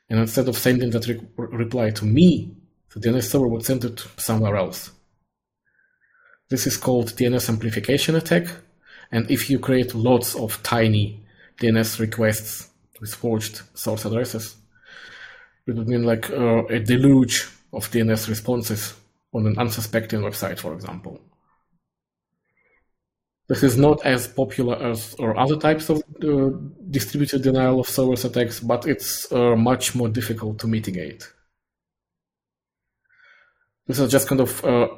And 0.09 0.19
instead 0.19 0.47
of 0.47 0.57
sending 0.57 0.89
that 0.91 1.05
re- 1.07 1.21
reply 1.37 1.91
to 1.91 2.05
me, 2.05 2.55
the 2.93 2.99
DNS 2.99 3.23
server 3.23 3.47
would 3.47 3.65
send 3.65 3.85
it 3.85 4.03
somewhere 4.17 4.55
else. 4.55 4.91
This 6.49 6.65
is 6.65 6.77
called 6.77 7.07
DNS 7.07 7.49
amplification 7.49 8.15
attack. 8.15 8.47
And 9.11 9.29
if 9.29 9.49
you 9.49 9.59
create 9.59 9.93
lots 9.93 10.35
of 10.35 10.61
tiny 10.63 11.21
DNS 11.59 11.99
requests 11.99 12.69
with 12.99 13.13
forged 13.13 13.61
source 13.73 14.05
addresses, 14.05 14.55
it 15.65 15.75
would 15.75 15.87
mean 15.87 16.03
like 16.03 16.29
uh, 16.29 16.65
a 16.65 16.79
deluge 16.79 17.47
of 17.73 17.89
DNS 17.91 18.29
responses 18.29 18.93
on 19.33 19.45
an 19.45 19.57
unsuspecting 19.57 20.21
website, 20.21 20.59
for 20.59 20.73
example. 20.73 21.19
This 23.47 23.63
is 23.63 23.77
not 23.77 24.05
as 24.05 24.27
popular 24.27 24.75
as 24.75 25.15
or 25.19 25.37
other 25.37 25.55
types 25.55 25.89
of 25.89 26.03
uh, 26.21 26.49
distributed 26.89 27.43
denial 27.43 27.79
of 27.79 27.87
service 27.87 28.25
attacks, 28.25 28.59
but 28.59 28.85
it's 28.85 29.31
uh, 29.31 29.55
much 29.55 29.95
more 29.95 30.09
difficult 30.09 30.59
to 30.59 30.67
mitigate. 30.67 31.31
This 33.85 33.99
is 33.99 34.11
just 34.11 34.27
kind 34.27 34.41
of 34.41 34.65
uh, 34.65 34.89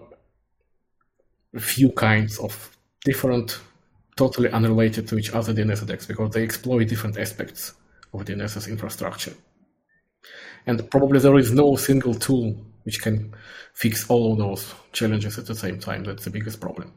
few 1.57 1.91
kinds 1.91 2.37
of 2.39 2.77
different, 3.03 3.59
totally 4.15 4.49
unrelated 4.51 5.07
to 5.07 5.17
each 5.17 5.33
other 5.33 5.53
DNS 5.53 5.83
attacks 5.83 6.05
because 6.05 6.31
they 6.31 6.43
exploit 6.43 6.87
different 6.87 7.17
aspects 7.17 7.73
of 8.13 8.25
DNS's 8.25 8.67
infrastructure. 8.67 9.33
And 10.67 10.89
probably 10.91 11.19
there 11.19 11.37
is 11.37 11.51
no 11.51 11.75
single 11.75 12.13
tool 12.13 12.55
which 12.83 13.01
can 13.01 13.33
fix 13.73 14.09
all 14.09 14.33
of 14.33 14.39
those 14.39 14.73
challenges 14.91 15.37
at 15.37 15.45
the 15.45 15.55
same 15.55 15.79
time. 15.79 16.03
That's 16.03 16.25
the 16.25 16.29
biggest 16.29 16.59
problem. 16.59 16.91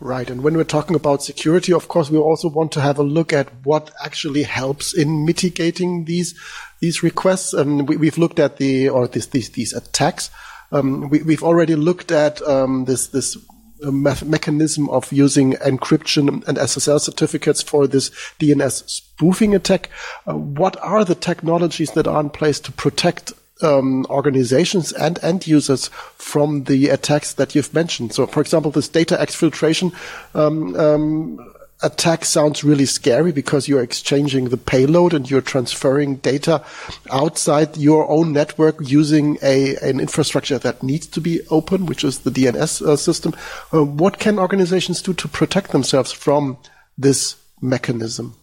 Right. 0.00 0.30
And 0.30 0.44
when 0.44 0.56
we're 0.56 0.64
talking 0.64 0.94
about 0.94 1.24
security, 1.24 1.72
of 1.72 1.88
course, 1.88 2.08
we 2.08 2.18
also 2.18 2.48
want 2.48 2.70
to 2.72 2.80
have 2.80 2.98
a 2.98 3.02
look 3.02 3.32
at 3.32 3.48
what 3.64 3.90
actually 4.04 4.44
helps 4.44 4.96
in 4.96 5.26
mitigating 5.26 6.04
these, 6.04 6.38
these 6.80 7.02
requests. 7.02 7.52
And 7.52 7.88
we, 7.88 8.06
have 8.06 8.18
looked 8.18 8.38
at 8.38 8.58
the, 8.58 8.88
or 8.88 9.08
this, 9.08 9.26
these, 9.26 9.50
these 9.50 9.72
attacks. 9.72 10.30
Um, 10.70 11.08
we, 11.08 11.34
have 11.34 11.42
already 11.42 11.74
looked 11.74 12.12
at, 12.12 12.40
um, 12.42 12.84
this, 12.84 13.08
this 13.08 13.36
me 13.82 14.12
mechanism 14.24 14.88
of 14.90 15.12
using 15.12 15.52
encryption 15.54 16.46
and 16.46 16.58
SSL 16.58 17.00
certificates 17.00 17.62
for 17.62 17.86
this 17.86 18.10
DNS 18.38 18.88
spoofing 18.88 19.54
attack. 19.54 19.90
Uh, 20.26 20.36
what 20.36 20.76
are 20.82 21.04
the 21.04 21.14
technologies 21.14 21.92
that 21.92 22.06
are 22.06 22.20
in 22.20 22.30
place 22.30 22.60
to 22.60 22.72
protect 22.72 23.32
um, 23.62 24.06
organizations 24.08 24.92
and 24.92 25.18
end 25.22 25.46
users 25.46 25.88
from 25.88 26.64
the 26.64 26.88
attacks 26.90 27.34
that 27.34 27.54
you've 27.54 27.74
mentioned. 27.74 28.12
So, 28.14 28.26
for 28.26 28.40
example, 28.40 28.70
this 28.70 28.88
data 28.88 29.16
exfiltration 29.16 29.92
um, 30.34 30.76
um, 30.76 31.54
attack 31.82 32.24
sounds 32.24 32.64
really 32.64 32.86
scary 32.86 33.32
because 33.32 33.68
you're 33.68 33.82
exchanging 33.82 34.48
the 34.48 34.56
payload 34.56 35.14
and 35.14 35.30
you're 35.30 35.40
transferring 35.40 36.16
data 36.16 36.64
outside 37.10 37.76
your 37.76 38.08
own 38.08 38.32
network 38.32 38.76
using 38.80 39.38
a 39.42 39.76
an 39.76 40.00
infrastructure 40.00 40.58
that 40.58 40.82
needs 40.82 41.06
to 41.06 41.20
be 41.20 41.40
open, 41.50 41.86
which 41.86 42.04
is 42.04 42.20
the 42.20 42.30
DNS 42.30 42.82
uh, 42.82 42.96
system. 42.96 43.34
Uh, 43.72 43.84
what 43.84 44.18
can 44.18 44.38
organizations 44.38 45.02
do 45.02 45.14
to 45.14 45.28
protect 45.28 45.70
themselves 45.70 46.12
from 46.12 46.58
this 46.96 47.36
mechanism? 47.60 48.34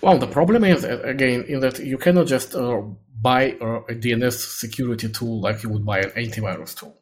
Well, 0.00 0.18
the 0.18 0.26
problem 0.26 0.64
is 0.64 0.84
again 0.84 1.44
in 1.48 1.60
that 1.60 1.78
you 1.78 1.98
cannot 1.98 2.26
just 2.26 2.54
uh, 2.54 2.80
buy 3.20 3.56
a 3.88 3.94
DNS 3.94 4.32
security 4.32 5.08
tool 5.08 5.40
like 5.40 5.62
you 5.62 5.70
would 5.70 5.84
buy 5.84 6.00
an 6.00 6.10
antivirus 6.10 6.74
tool. 6.74 6.96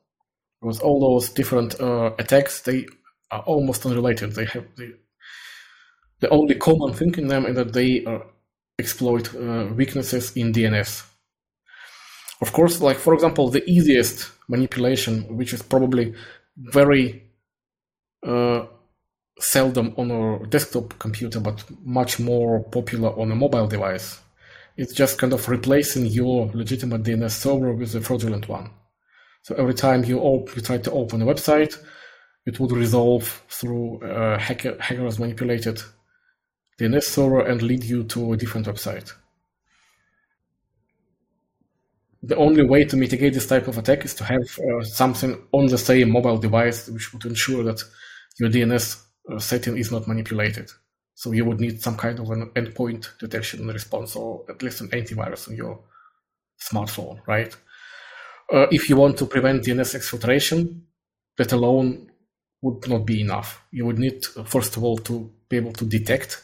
Because 0.61 0.80
all 0.80 1.00
those 1.00 1.28
different 1.28 1.78
uh, 1.80 2.12
attacks, 2.18 2.62
they 2.62 2.87
are 3.30 3.42
almost 3.42 3.84
unrelated. 3.84 4.32
They 4.32 4.46
have 4.46 4.64
the, 4.76 4.96
the 6.21 6.28
only 6.30 6.54
common 6.54 6.92
thing 6.92 7.14
in 7.16 7.28
them 7.28 7.47
is 7.47 7.56
that 7.56 7.73
they 7.73 8.04
uh, 8.04 8.21
exploit 8.78 9.35
uh, 9.35 9.66
weaknesses 9.75 10.37
in 10.37 10.52
DNS. 10.52 11.04
Of 12.40 12.52
course, 12.52 12.80
like 12.80 12.97
for 12.97 13.14
example, 13.14 13.49
the 13.49 13.68
easiest 13.68 14.30
manipulation, 14.49 15.37
which 15.37 15.52
is 15.52 15.62
probably 15.62 16.14
very 16.56 17.23
uh, 18.26 18.66
seldom 19.38 19.94
on 19.97 20.11
a 20.11 20.47
desktop 20.47 20.99
computer, 20.99 21.40
but 21.40 21.64
much 21.85 22.18
more 22.21 22.62
popular 22.64 23.11
on 23.18 23.30
a 23.33 23.35
mobile 23.35 23.66
device, 23.66 24.21
it's 24.76 24.92
just 24.92 25.18
kind 25.18 25.33
of 25.33 25.49
replacing 25.49 26.06
your 26.06 26.50
legitimate 26.54 27.02
DNS 27.02 27.30
server 27.30 27.73
with 27.73 27.94
a 27.94 28.00
fraudulent 28.00 28.49
one. 28.49 28.71
So 29.42 29.54
every 29.56 29.75
time 29.75 30.04
you, 30.04 30.18
op- 30.21 30.54
you 30.56 30.62
try 30.62 30.78
to 30.78 30.90
open 30.92 31.23
a 31.23 31.26
website, 31.26 31.76
it 32.47 32.59
would 32.61 32.73
resolve 32.73 33.42
through 33.49 34.00
a 34.02 34.38
hacker, 34.38 34.76
hackers 34.80 35.18
manipulated 35.18 35.83
DNS 36.78 37.02
server 37.02 37.40
and 37.40 37.62
lead 37.62 37.85
you 37.85 38.04
to 38.04 38.33
a 38.33 38.37
different 38.37 38.66
website. 38.66 39.12
The 42.23 42.37
only 42.37 42.64
way 42.64 42.85
to 42.85 42.97
mitigate 42.97 43.35
this 43.35 43.47
type 43.47 43.69
of 43.69 43.78
attack 43.78 44.04
is 44.04 44.14
to 44.14 44.25
have 44.25 44.59
uh, 44.59 44.83
something 44.83 45.47
on 45.52 45.66
the 45.66 45.78
same 45.78 46.11
mobile 46.11 46.38
device 46.38 46.88
which 46.88 47.12
would 47.12 47.25
ensure 47.26 47.62
that 47.64 47.83
your 48.38 48.49
DNS 48.49 49.02
uh, 49.31 49.38
setting 49.38 49.76
is 49.76 49.93
not 49.93 50.09
manipulated. 50.09 50.71
So 51.14 51.33
you 51.33 51.45
would 51.45 51.61
need 51.61 51.81
some 51.81 51.97
kind 51.97 52.19
of 52.19 52.31
an 52.31 52.50
endpoint 52.57 53.19
detection 53.19 53.61
and 53.61 53.73
response, 53.73 54.16
or 54.16 54.45
at 54.49 54.62
least 54.62 54.81
an 54.81 54.88
antivirus 54.88 55.49
on 55.49 55.54
your 55.54 55.81
smartphone, 56.61 57.21
right? 57.26 57.54
Uh, 58.52 58.66
if 58.71 58.88
you 58.88 58.97
want 58.97 59.16
to 59.19 59.26
prevent 59.26 59.64
DNS 59.64 59.95
exfiltration, 59.95 60.81
that 61.37 61.52
alone 61.52 62.11
would 62.62 62.88
not 62.88 63.07
be 63.07 63.21
enough. 63.21 63.62
You 63.71 63.87
would 63.87 63.99
need, 63.99 64.25
first 64.47 64.76
of 64.76 64.83
all, 64.83 64.99
to 64.99 65.31
be 65.49 65.57
able 65.57 65.73
to 65.75 65.85
detect 65.85 66.43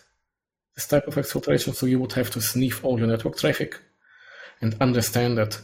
this 0.80 0.86
type 0.86 1.06
of 1.06 1.14
exfiltration. 1.14 1.74
So 1.74 1.86
you 1.86 1.98
would 1.98 2.12
have 2.12 2.30
to 2.30 2.40
sniff 2.40 2.84
all 2.84 2.98
your 2.98 3.08
network 3.08 3.36
traffic 3.36 3.78
and 4.60 4.74
understand 4.80 5.36
that 5.38 5.60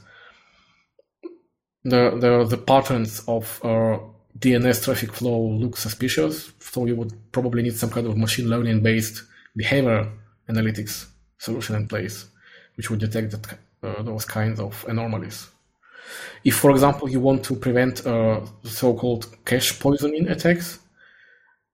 the 1.85 2.11
the, 2.23 2.45
the 2.45 2.59
patterns 2.59 3.23
of 3.27 3.61
uh, 3.65 3.99
DNS 4.39 4.85
traffic 4.85 5.13
flow 5.13 5.41
look 5.63 5.77
suspicious, 5.77 6.53
so 6.61 6.85
you 6.85 6.97
would 6.97 7.13
probably 7.33 7.63
need 7.63 7.77
some 7.77 7.91
kind 7.91 8.07
of 8.07 8.17
machine 8.17 8.49
learning 8.51 8.83
based 8.83 9.23
behavior 9.57 10.07
analytics 10.49 11.07
solution 11.39 11.77
in 11.77 11.89
place, 11.89 12.27
which 12.77 12.91
would 12.91 13.01
detect 13.01 13.31
that, 13.31 13.59
uh, 13.83 14.03
those 14.03 14.27
kinds 14.27 14.61
of 14.61 14.85
anomalies. 14.89 15.49
If, 16.45 16.57
for 16.57 16.71
example, 16.71 17.09
you 17.09 17.21
want 17.21 17.43
to 17.45 17.57
prevent 17.57 18.07
uh, 18.07 18.41
so-called 18.63 19.35
cache 19.45 19.81
poisoning 19.81 20.29
attacks, 20.29 20.79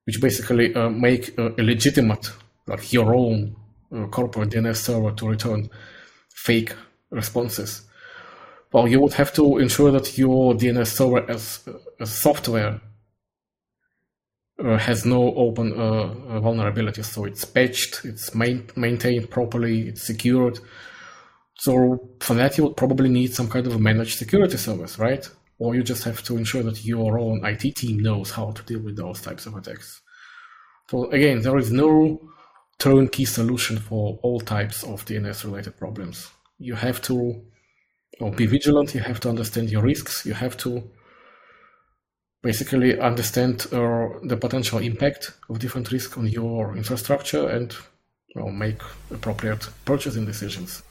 which 0.04 0.20
basically 0.20 0.74
uh, 0.74 0.88
make 0.88 1.36
uh, 1.38 1.50
a 1.58 1.62
legitimate, 1.62 2.30
like 2.66 2.92
your 2.92 3.14
own 3.14 3.56
uh, 3.94 4.06
corporate 4.06 4.50
DNS 4.50 4.76
server 4.76 5.12
to 5.12 5.28
return 5.28 5.68
fake 6.34 6.74
responses, 7.10 7.82
well, 8.72 8.88
you 8.88 9.00
would 9.00 9.12
have 9.14 9.32
to 9.34 9.58
ensure 9.58 9.90
that 9.90 10.16
your 10.16 10.54
DNS 10.54 10.86
server 10.86 11.30
as, 11.30 11.68
as 12.00 12.12
software 12.12 12.80
uh, 14.62 14.78
has 14.78 15.04
no 15.04 15.34
open 15.34 15.72
uh, 15.72 16.40
vulnerabilities. 16.40 17.06
So 17.06 17.24
it's 17.24 17.44
patched, 17.44 18.04
it's 18.04 18.34
main, 18.34 18.68
maintained 18.76 19.30
properly, 19.30 19.88
it's 19.88 20.06
secured. 20.06 20.58
So 21.58 22.10
for 22.20 22.34
that, 22.34 22.56
you 22.56 22.64
would 22.64 22.76
probably 22.76 23.08
need 23.08 23.34
some 23.34 23.48
kind 23.48 23.66
of 23.66 23.80
managed 23.80 24.18
security 24.18 24.56
service, 24.56 24.98
right? 24.98 25.28
Or 25.58 25.74
you 25.74 25.82
just 25.82 26.04
have 26.04 26.22
to 26.24 26.36
ensure 26.36 26.62
that 26.62 26.84
your 26.84 27.18
own 27.18 27.44
IT 27.44 27.76
team 27.76 27.98
knows 28.00 28.30
how 28.30 28.52
to 28.52 28.62
deal 28.62 28.80
with 28.80 28.96
those 28.96 29.20
types 29.20 29.46
of 29.46 29.54
attacks. 29.54 30.00
So 30.90 31.10
again, 31.10 31.42
there 31.42 31.58
is 31.58 31.70
no 31.70 32.20
turnkey 32.82 33.24
solution 33.24 33.78
for 33.78 34.18
all 34.22 34.40
types 34.40 34.82
of 34.82 35.04
DNS 35.04 35.44
related 35.44 35.78
problems. 35.78 36.30
You 36.58 36.74
have 36.74 37.00
to 37.02 37.40
be 38.36 38.46
vigilant. 38.46 38.92
You 38.92 39.00
have 39.02 39.20
to 39.20 39.28
understand 39.28 39.70
your 39.70 39.82
risks. 39.82 40.26
You 40.26 40.34
have 40.34 40.56
to 40.58 40.82
basically 42.42 42.98
understand 42.98 43.66
uh, 43.72 44.08
the 44.24 44.36
potential 44.36 44.80
impact 44.80 45.30
of 45.48 45.60
different 45.60 45.92
risks 45.92 46.18
on 46.18 46.26
your 46.26 46.76
infrastructure 46.76 47.48
and 47.48 47.72
well, 48.34 48.50
make 48.50 48.80
appropriate 49.12 49.68
purchasing 49.84 50.26
decisions. 50.26 50.82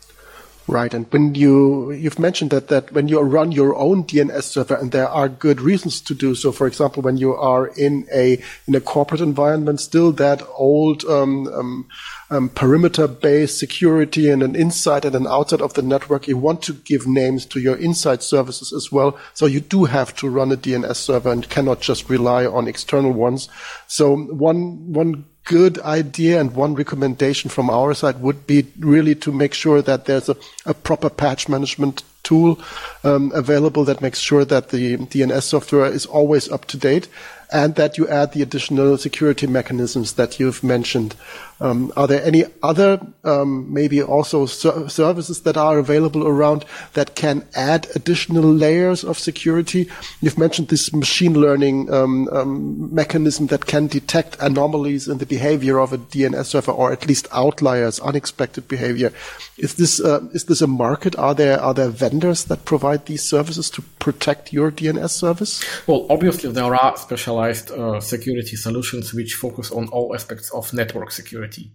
Right, 0.67 0.93
and 0.93 1.11
when 1.11 1.33
you 1.33 1.91
you've 1.91 2.19
mentioned 2.19 2.51
that 2.51 2.67
that 2.67 2.91
when 2.93 3.07
you 3.07 3.19
run 3.19 3.51
your 3.51 3.75
own 3.75 4.03
DNS 4.03 4.43
server, 4.43 4.75
and 4.75 4.91
there 4.91 5.09
are 5.09 5.27
good 5.27 5.59
reasons 5.59 5.99
to 6.01 6.13
do 6.13 6.35
so. 6.35 6.51
For 6.51 6.67
example, 6.67 7.01
when 7.01 7.17
you 7.17 7.33
are 7.33 7.67
in 7.67 8.07
a 8.13 8.41
in 8.67 8.75
a 8.75 8.79
corporate 8.79 9.21
environment, 9.21 9.81
still 9.81 10.11
that 10.13 10.43
old 10.55 11.03
um, 11.05 11.47
um, 11.47 11.87
um, 12.29 12.49
perimeter-based 12.49 13.57
security 13.57 14.29
and 14.29 14.43
an 14.43 14.55
inside 14.55 15.03
and 15.03 15.15
an 15.15 15.25
outside 15.25 15.61
of 15.61 15.73
the 15.73 15.81
network. 15.81 16.27
You 16.27 16.37
want 16.37 16.61
to 16.63 16.73
give 16.73 17.07
names 17.07 17.45
to 17.47 17.59
your 17.59 17.75
inside 17.75 18.21
services 18.21 18.71
as 18.71 18.91
well, 18.91 19.17
so 19.33 19.47
you 19.47 19.61
do 19.61 19.85
have 19.85 20.15
to 20.17 20.29
run 20.29 20.51
a 20.51 20.57
DNS 20.57 20.95
server 20.95 21.31
and 21.31 21.49
cannot 21.49 21.81
just 21.81 22.07
rely 22.07 22.45
on 22.45 22.67
external 22.67 23.11
ones. 23.11 23.49
So 23.87 24.15
one 24.15 24.93
one 24.93 25.25
good 25.43 25.79
idea 25.79 26.39
and 26.39 26.55
one 26.55 26.75
recommendation 26.75 27.49
from 27.49 27.69
our 27.69 27.93
side 27.93 28.21
would 28.21 28.45
be 28.47 28.67
really 28.79 29.15
to 29.15 29.31
make 29.31 29.53
sure 29.53 29.81
that 29.81 30.05
there's 30.05 30.29
a, 30.29 30.35
a 30.65 30.73
proper 30.73 31.09
patch 31.09 31.49
management 31.49 32.03
tool 32.23 32.59
um, 33.03 33.31
available 33.33 33.83
that 33.83 34.01
makes 34.01 34.19
sure 34.19 34.45
that 34.45 34.69
the 34.69 34.97
DNS 34.97 35.41
software 35.41 35.87
is 35.87 36.05
always 36.05 36.49
up 36.49 36.65
to 36.65 36.77
date 36.77 37.07
and 37.51 37.75
that 37.75 37.97
you 37.97 38.07
add 38.07 38.31
the 38.31 38.41
additional 38.41 38.97
security 38.97 39.45
mechanisms 39.47 40.13
that 40.13 40.39
you've 40.39 40.63
mentioned. 40.63 41.15
Um, 41.59 41.93
are 41.95 42.07
there 42.07 42.23
any 42.23 42.45
other, 42.63 42.99
um, 43.23 43.71
maybe 43.71 44.01
also 44.01 44.47
ser- 44.47 44.89
services 44.89 45.41
that 45.41 45.57
are 45.57 45.77
available 45.77 46.27
around 46.27 46.65
that 46.93 47.15
can 47.15 47.45
add 47.53 47.87
additional 47.93 48.43
layers 48.43 49.03
of 49.03 49.19
security? 49.19 49.87
You've 50.21 50.39
mentioned 50.39 50.69
this 50.69 50.91
machine 50.91 51.33
learning 51.33 51.93
um, 51.93 52.27
um 52.31 52.93
mechanism 52.93 53.47
that 53.47 53.67
can 53.67 53.87
detect 53.87 54.37
anomalies 54.39 55.07
in 55.07 55.19
the 55.19 55.25
behavior 55.25 55.79
of 55.79 55.93
a 55.93 55.99
DNS 55.99 56.45
server, 56.45 56.71
or 56.71 56.91
at 56.91 57.07
least 57.07 57.27
outliers, 57.31 57.99
unexpected 57.99 58.67
behavior. 58.67 59.13
Is 59.57 59.75
this 59.75 59.99
uh, 59.99 60.21
is 60.33 60.45
this 60.45 60.61
a 60.61 60.67
market? 60.67 61.15
Are 61.17 61.35
there 61.35 61.61
are 61.61 61.75
there 61.75 61.89
vendors 61.89 62.45
that 62.45 62.65
provide 62.65 63.05
these 63.05 63.21
services 63.21 63.69
to 63.71 63.83
protect 63.99 64.51
your 64.51 64.71
DNS 64.71 65.09
service? 65.09 65.63
Well, 65.85 66.07
obviously 66.09 66.51
there 66.51 66.73
are 66.75 66.97
specialized 66.97 67.40
uh, 67.49 67.99
security 67.99 68.55
solutions 68.55 69.13
which 69.13 69.33
focus 69.33 69.71
on 69.71 69.87
all 69.89 70.13
aspects 70.15 70.51
of 70.51 70.73
network 70.73 71.11
security. 71.11 71.71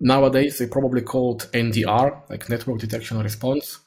Nowadays, 0.00 0.58
they 0.58 0.66
probably 0.66 1.02
called 1.02 1.50
NDR, 1.52 2.28
like 2.30 2.48
network 2.48 2.78
detection 2.78 3.18
and 3.18 3.24
response. 3.24 3.80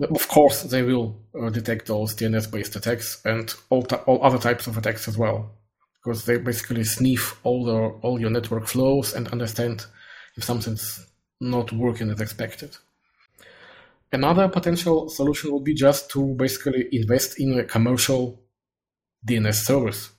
Of 0.00 0.28
course, 0.28 0.62
they 0.64 0.82
will 0.82 1.20
uh, 1.40 1.50
detect 1.50 1.86
those 1.86 2.14
DNS-based 2.14 2.76
attacks 2.76 3.20
and 3.24 3.54
all, 3.70 3.86
all 4.06 4.22
other 4.24 4.38
types 4.38 4.66
of 4.66 4.76
attacks 4.76 5.08
as 5.08 5.16
well, 5.16 5.52
because 6.02 6.24
they 6.24 6.38
basically 6.38 6.84
sniff 6.84 7.38
all 7.44 7.64
the 7.64 7.78
all 8.02 8.20
your 8.20 8.30
network 8.30 8.66
flows 8.66 9.14
and 9.14 9.28
understand 9.28 9.86
if 10.36 10.44
something's 10.44 11.06
not 11.40 11.72
working 11.72 12.10
as 12.10 12.20
expected. 12.20 12.76
Another 14.12 14.48
potential 14.48 15.08
solution 15.08 15.52
would 15.52 15.64
be 15.64 15.74
just 15.74 16.10
to 16.10 16.34
basically 16.34 16.88
invest 16.92 17.40
in 17.40 17.58
a 17.58 17.64
commercial 17.64 18.41
DNS 19.26 19.54
service. 19.54 20.10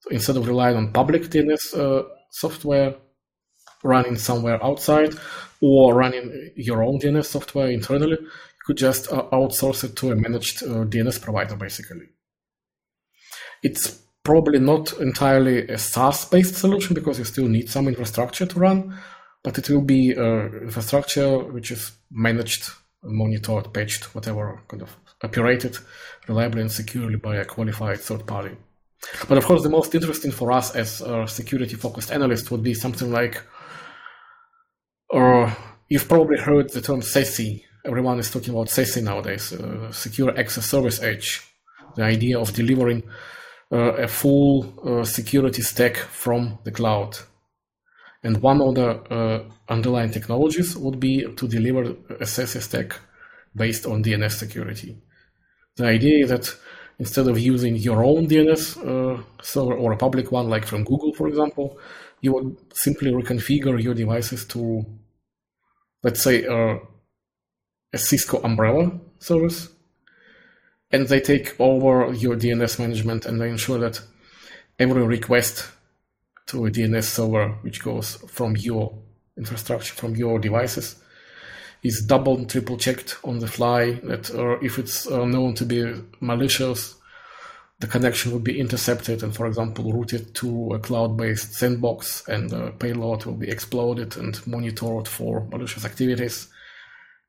So 0.00 0.10
instead 0.10 0.36
of 0.36 0.48
relying 0.48 0.76
on 0.76 0.92
public 0.92 1.22
DNS 1.24 1.78
uh, 1.78 2.08
software 2.30 2.94
running 3.82 4.16
somewhere 4.16 4.62
outside 4.62 5.14
or 5.60 5.94
running 5.94 6.50
your 6.56 6.82
own 6.82 6.98
DNS 6.98 7.24
software 7.24 7.70
internally, 7.70 8.18
you 8.20 8.64
could 8.66 8.76
just 8.76 9.12
uh, 9.12 9.24
outsource 9.32 9.84
it 9.84 9.96
to 9.96 10.12
a 10.12 10.16
managed 10.16 10.62
uh, 10.62 10.84
DNS 10.84 11.20
provider, 11.20 11.56
basically. 11.56 12.06
It's 13.62 14.00
probably 14.22 14.58
not 14.58 14.92
entirely 15.00 15.68
a 15.68 15.78
SaaS-based 15.78 16.54
solution 16.54 16.94
because 16.94 17.18
you 17.18 17.24
still 17.24 17.48
need 17.48 17.68
some 17.68 17.88
infrastructure 17.88 18.46
to 18.46 18.58
run, 18.58 18.98
but 19.42 19.58
it 19.58 19.68
will 19.68 19.82
be 19.82 20.16
uh, 20.16 20.46
infrastructure 20.62 21.38
which 21.38 21.70
is 21.70 21.92
managed, 22.10 22.70
monitored, 23.02 23.72
patched, 23.72 24.14
whatever 24.14 24.62
kind 24.68 24.82
of 24.82 24.96
operated 25.22 25.76
reliably 26.28 26.62
and 26.62 26.72
securely 26.72 27.16
by 27.16 27.36
a 27.36 27.44
qualified 27.44 28.00
third 28.00 28.26
party. 28.26 28.56
But 29.28 29.38
of 29.38 29.44
course, 29.44 29.62
the 29.62 29.70
most 29.70 29.94
interesting 29.94 30.30
for 30.30 30.52
us 30.52 30.74
as 30.76 31.00
a 31.00 31.26
security 31.26 31.76
focused 31.76 32.12
analyst 32.12 32.50
would 32.50 32.62
be 32.62 32.74
something 32.74 33.10
like, 33.10 33.42
or 35.08 35.54
you've 35.88 36.08
probably 36.08 36.38
heard 36.38 36.70
the 36.70 36.80
term 36.80 37.00
SASE. 37.00 37.64
Everyone 37.86 38.18
is 38.18 38.30
talking 38.30 38.50
about 38.50 38.68
SASE 38.68 39.02
nowadays, 39.02 39.52
uh, 39.52 39.90
Secure 39.90 40.38
Access 40.38 40.66
Service 40.66 41.02
Edge. 41.02 41.42
The 41.96 42.04
idea 42.04 42.38
of 42.38 42.52
delivering 42.52 43.02
uh, 43.72 43.94
a 43.94 44.06
full 44.06 44.74
uh, 44.84 45.04
security 45.04 45.62
stack 45.62 45.96
from 45.96 46.58
the 46.64 46.70
cloud. 46.70 47.16
And 48.22 48.42
one 48.42 48.60
of 48.60 48.74
the 48.74 48.88
uh, 48.90 49.44
underlying 49.68 50.10
technologies 50.10 50.76
would 50.76 51.00
be 51.00 51.24
to 51.34 51.48
deliver 51.48 51.82
a 52.10 52.26
SASE 52.26 52.60
stack 52.60 52.94
based 53.56 53.86
on 53.86 54.04
DNS 54.04 54.32
security. 54.32 54.98
The 55.80 55.86
idea 55.86 56.24
is 56.24 56.28
that 56.28 56.54
instead 56.98 57.26
of 57.26 57.38
using 57.38 57.74
your 57.74 58.04
own 58.04 58.26
DNS 58.28 58.62
uh, 58.86 59.22
server 59.42 59.72
or 59.72 59.92
a 59.92 59.96
public 59.96 60.30
one, 60.30 60.50
like 60.50 60.66
from 60.66 60.84
Google, 60.84 61.14
for 61.14 61.26
example, 61.26 61.78
you 62.20 62.34
would 62.34 62.54
simply 62.74 63.10
reconfigure 63.10 63.82
your 63.82 63.94
devices 63.94 64.44
to, 64.48 64.84
let's 66.02 66.22
say, 66.22 66.44
uh, 66.44 66.76
a 67.94 67.98
Cisco 67.98 68.42
umbrella 68.42 69.00
service, 69.20 69.70
and 70.90 71.08
they 71.08 71.20
take 71.20 71.58
over 71.58 72.12
your 72.12 72.36
DNS 72.36 72.78
management 72.78 73.24
and 73.24 73.40
they 73.40 73.48
ensure 73.48 73.78
that 73.78 74.02
every 74.78 75.02
request 75.02 75.66
to 76.48 76.66
a 76.66 76.70
DNS 76.70 77.04
server 77.04 77.48
which 77.62 77.82
goes 77.82 78.16
from 78.28 78.54
your 78.58 78.98
infrastructure, 79.38 79.94
from 79.94 80.14
your 80.14 80.38
devices, 80.38 80.96
is 81.82 82.04
double 82.06 82.36
and 82.36 82.48
triple 82.48 82.76
checked 82.76 83.18
on 83.24 83.38
the 83.38 83.46
fly 83.46 83.92
that 84.04 84.30
uh, 84.34 84.58
if 84.60 84.78
it's 84.78 85.06
uh, 85.06 85.24
known 85.24 85.54
to 85.54 85.64
be 85.64 85.94
malicious, 86.20 86.96
the 87.80 87.86
connection 87.86 88.30
will 88.30 88.40
be 88.40 88.60
intercepted 88.60 89.22
and, 89.22 89.34
for 89.34 89.46
example, 89.46 89.90
routed 89.90 90.34
to 90.34 90.72
a 90.74 90.78
cloud-based 90.78 91.54
sandbox 91.54 92.28
and 92.28 92.50
the 92.50 92.72
payload 92.72 93.24
will 93.24 93.34
be 93.34 93.48
exploded 93.48 94.16
and 94.18 94.46
monitored 94.46 95.08
for 95.08 95.46
malicious 95.50 95.86
activities. 95.86 96.48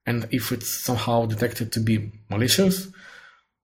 And 0.05 0.27
if 0.31 0.51
it's 0.51 0.69
somehow 0.69 1.25
detected 1.25 1.71
to 1.71 1.79
be 1.79 2.11
malicious, 2.29 2.89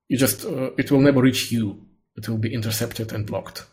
you 0.07 0.17
just, 0.17 0.45
uh, 0.45 0.71
it 0.77 0.89
will 0.89 1.01
never 1.01 1.21
reach 1.21 1.51
you. 1.51 1.85
It 2.15 2.29
will 2.29 2.37
be 2.37 2.53
intercepted 2.53 3.11
and 3.11 3.25
blocked. 3.25 3.65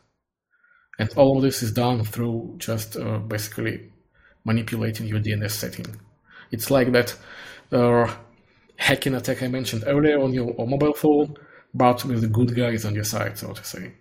And 0.99 1.09
all 1.17 1.37
of 1.37 1.43
this 1.43 1.63
is 1.63 1.73
done 1.73 2.05
through 2.05 2.57
just 2.59 2.97
uh, 2.97 3.19
basically 3.19 3.93
manipulating 4.45 5.07
your 5.07 5.21
DNS 5.21 5.51
setting. 5.51 6.01
It's 6.55 6.71
like 6.71 6.93
that 6.93 7.17
uh, 7.73 8.07
hacking 8.77 9.15
attack 9.15 9.43
I 9.43 9.49
mentioned 9.49 9.85
earlier 9.87 10.21
on 10.21 10.33
your 10.33 10.55
mobile 10.67 10.95
phone, 10.95 11.37
but 11.75 12.05
with 12.05 12.21
the 12.21 12.29
good 12.29 12.55
guys 12.55 12.85
on 12.85 12.95
your 12.95 13.05
side, 13.05 13.37
so 13.39 13.53
to 13.53 13.65
say. 13.65 13.93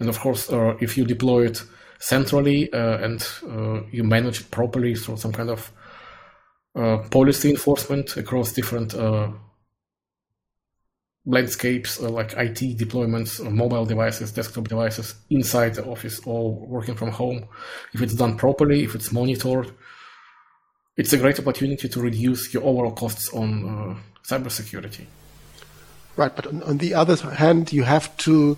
And 0.00 0.08
of 0.08 0.18
course, 0.18 0.50
uh, 0.50 0.76
if 0.80 0.96
you 0.96 1.04
deploy 1.04 1.46
it 1.46 1.62
centrally 1.98 2.72
uh, 2.72 2.98
and 2.98 3.26
uh, 3.48 3.82
you 3.90 4.04
manage 4.04 4.40
it 4.40 4.50
properly 4.50 4.94
through 4.94 5.18
some 5.18 5.32
kind 5.32 5.50
of 5.50 5.72
uh, 6.74 6.98
policy 7.10 7.50
enforcement 7.50 8.16
across 8.16 8.52
different 8.52 8.94
uh, 8.94 9.30
landscapes 11.26 12.00
like 12.00 12.34
IT 12.34 12.78
deployments, 12.78 13.42
mobile 13.50 13.84
devices, 13.84 14.32
desktop 14.32 14.68
devices 14.68 15.14
inside 15.30 15.74
the 15.74 15.84
office 15.84 16.20
or 16.24 16.54
working 16.66 16.94
from 16.94 17.10
home. 17.10 17.46
If 17.92 18.00
it's 18.02 18.14
done 18.14 18.36
properly, 18.36 18.84
if 18.84 18.94
it's 18.94 19.12
monitored, 19.12 19.72
it's 20.96 21.12
a 21.12 21.18
great 21.18 21.38
opportunity 21.38 21.88
to 21.88 22.00
reduce 22.00 22.52
your 22.54 22.64
overall 22.64 22.92
costs 22.92 23.32
on 23.32 23.64
uh, 23.64 23.94
cybersecurity. 24.26 25.04
Right, 26.16 26.34
but 26.34 26.46
on, 26.46 26.62
on, 26.62 26.78
the 26.78 26.94
other 26.94 27.16
hand, 27.16 27.72
you 27.72 27.82
have 27.82 28.16
to, 28.18 28.56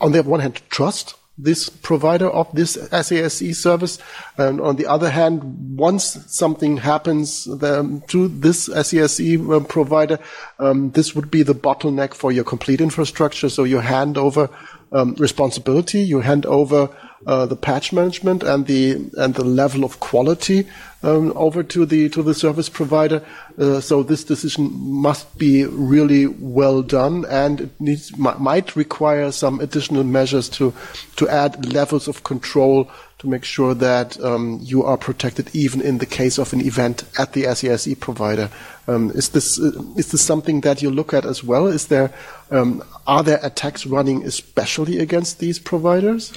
on 0.00 0.12
the 0.12 0.22
one 0.24 0.40
hand, 0.40 0.60
trust 0.68 1.14
this 1.40 1.68
provider 1.68 2.28
of 2.28 2.52
this 2.52 2.76
SASE 2.76 3.54
service, 3.54 3.98
and 4.36 4.60
on 4.60 4.74
the 4.74 4.86
other 4.86 5.10
hand, 5.10 5.78
once 5.78 6.18
something 6.26 6.78
happens 6.78 7.46
um, 7.62 8.02
to 8.08 8.26
this 8.26 8.68
SASE 8.68 9.38
um, 9.54 9.64
provider, 9.64 10.18
um, 10.58 10.90
this 10.90 11.14
would 11.14 11.30
be 11.30 11.44
the 11.44 11.54
bottleneck 11.54 12.12
for 12.12 12.32
your 12.32 12.42
complete 12.42 12.80
infrastructure. 12.80 13.48
So 13.48 13.62
you 13.62 13.78
hand 13.78 14.18
over 14.18 14.50
um, 14.90 15.14
responsibility, 15.14 16.00
you 16.00 16.20
hand 16.20 16.44
over 16.44 16.90
uh, 17.26 17.46
the 17.46 17.56
patch 17.56 17.92
management 17.92 18.42
and 18.42 18.66
the 18.66 18.92
and 19.18 19.34
the 19.34 19.44
level 19.44 19.84
of 19.84 20.00
quality 20.00 20.66
um, 21.02 21.32
over 21.36 21.62
to 21.62 21.84
the 21.84 22.08
to 22.10 22.22
the 22.22 22.34
service 22.34 22.68
provider. 22.68 23.24
Uh, 23.58 23.80
so 23.80 24.02
this 24.02 24.24
decision 24.24 24.70
must 24.72 25.36
be 25.38 25.64
really 25.64 26.26
well 26.26 26.82
done, 26.82 27.24
and 27.28 27.62
it 27.62 27.80
needs 27.80 28.16
might 28.16 28.76
require 28.76 29.32
some 29.32 29.60
additional 29.60 30.04
measures 30.04 30.48
to 30.48 30.72
to 31.16 31.28
add 31.28 31.72
levels 31.72 32.08
of 32.08 32.22
control 32.24 32.90
to 33.18 33.26
make 33.26 33.44
sure 33.44 33.74
that 33.74 34.18
um, 34.20 34.60
you 34.62 34.84
are 34.84 34.96
protected 34.96 35.50
even 35.52 35.80
in 35.80 35.98
the 35.98 36.06
case 36.06 36.38
of 36.38 36.52
an 36.52 36.60
event 36.60 37.02
at 37.18 37.32
the 37.32 37.44
SASE 37.44 37.98
provider. 37.98 38.48
Um, 38.86 39.10
is 39.10 39.30
this 39.30 39.58
uh, 39.58 39.72
is 39.96 40.12
this 40.12 40.22
something 40.22 40.60
that 40.62 40.82
you 40.82 40.90
look 40.90 41.12
at 41.12 41.24
as 41.24 41.42
well? 41.42 41.66
Is 41.66 41.88
there 41.88 42.12
um, 42.50 42.82
are 43.06 43.22
there 43.22 43.40
attacks 43.42 43.86
running 43.86 44.24
especially 44.24 44.98
against 44.98 45.40
these 45.40 45.58
providers? 45.58 46.32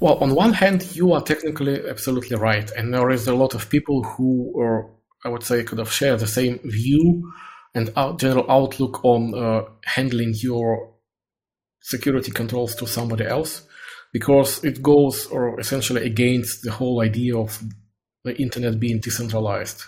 Well, 0.00 0.14
on 0.14 0.34
one 0.34 0.54
hand, 0.54 0.96
you 0.96 1.12
are 1.12 1.22
technically 1.22 1.86
absolutely 1.88 2.36
right, 2.36 2.70
and 2.72 2.92
there 2.92 3.10
is 3.10 3.28
a 3.28 3.34
lot 3.34 3.54
of 3.54 3.68
people 3.68 4.02
who 4.02 4.58
are 4.58 4.90
I 5.24 5.28
would 5.28 5.42
say, 5.42 5.62
could 5.64 5.78
have 5.78 5.92
shared 5.92 6.20
the 6.20 6.26
same 6.26 6.58
view 6.64 7.32
and 7.74 7.92
out, 7.96 8.18
general 8.18 8.50
outlook 8.50 9.04
on 9.04 9.34
uh, 9.34 9.64
handling 9.84 10.32
your 10.36 10.94
security 11.80 12.30
controls 12.30 12.74
to 12.76 12.86
somebody 12.86 13.26
else, 13.26 13.66
because 14.12 14.64
it 14.64 14.82
goes 14.82 15.26
or 15.26 15.58
essentially 15.60 16.04
against 16.06 16.62
the 16.62 16.72
whole 16.72 17.00
idea 17.00 17.36
of 17.36 17.62
the 18.24 18.36
internet 18.40 18.80
being 18.80 19.00
decentralized. 19.00 19.84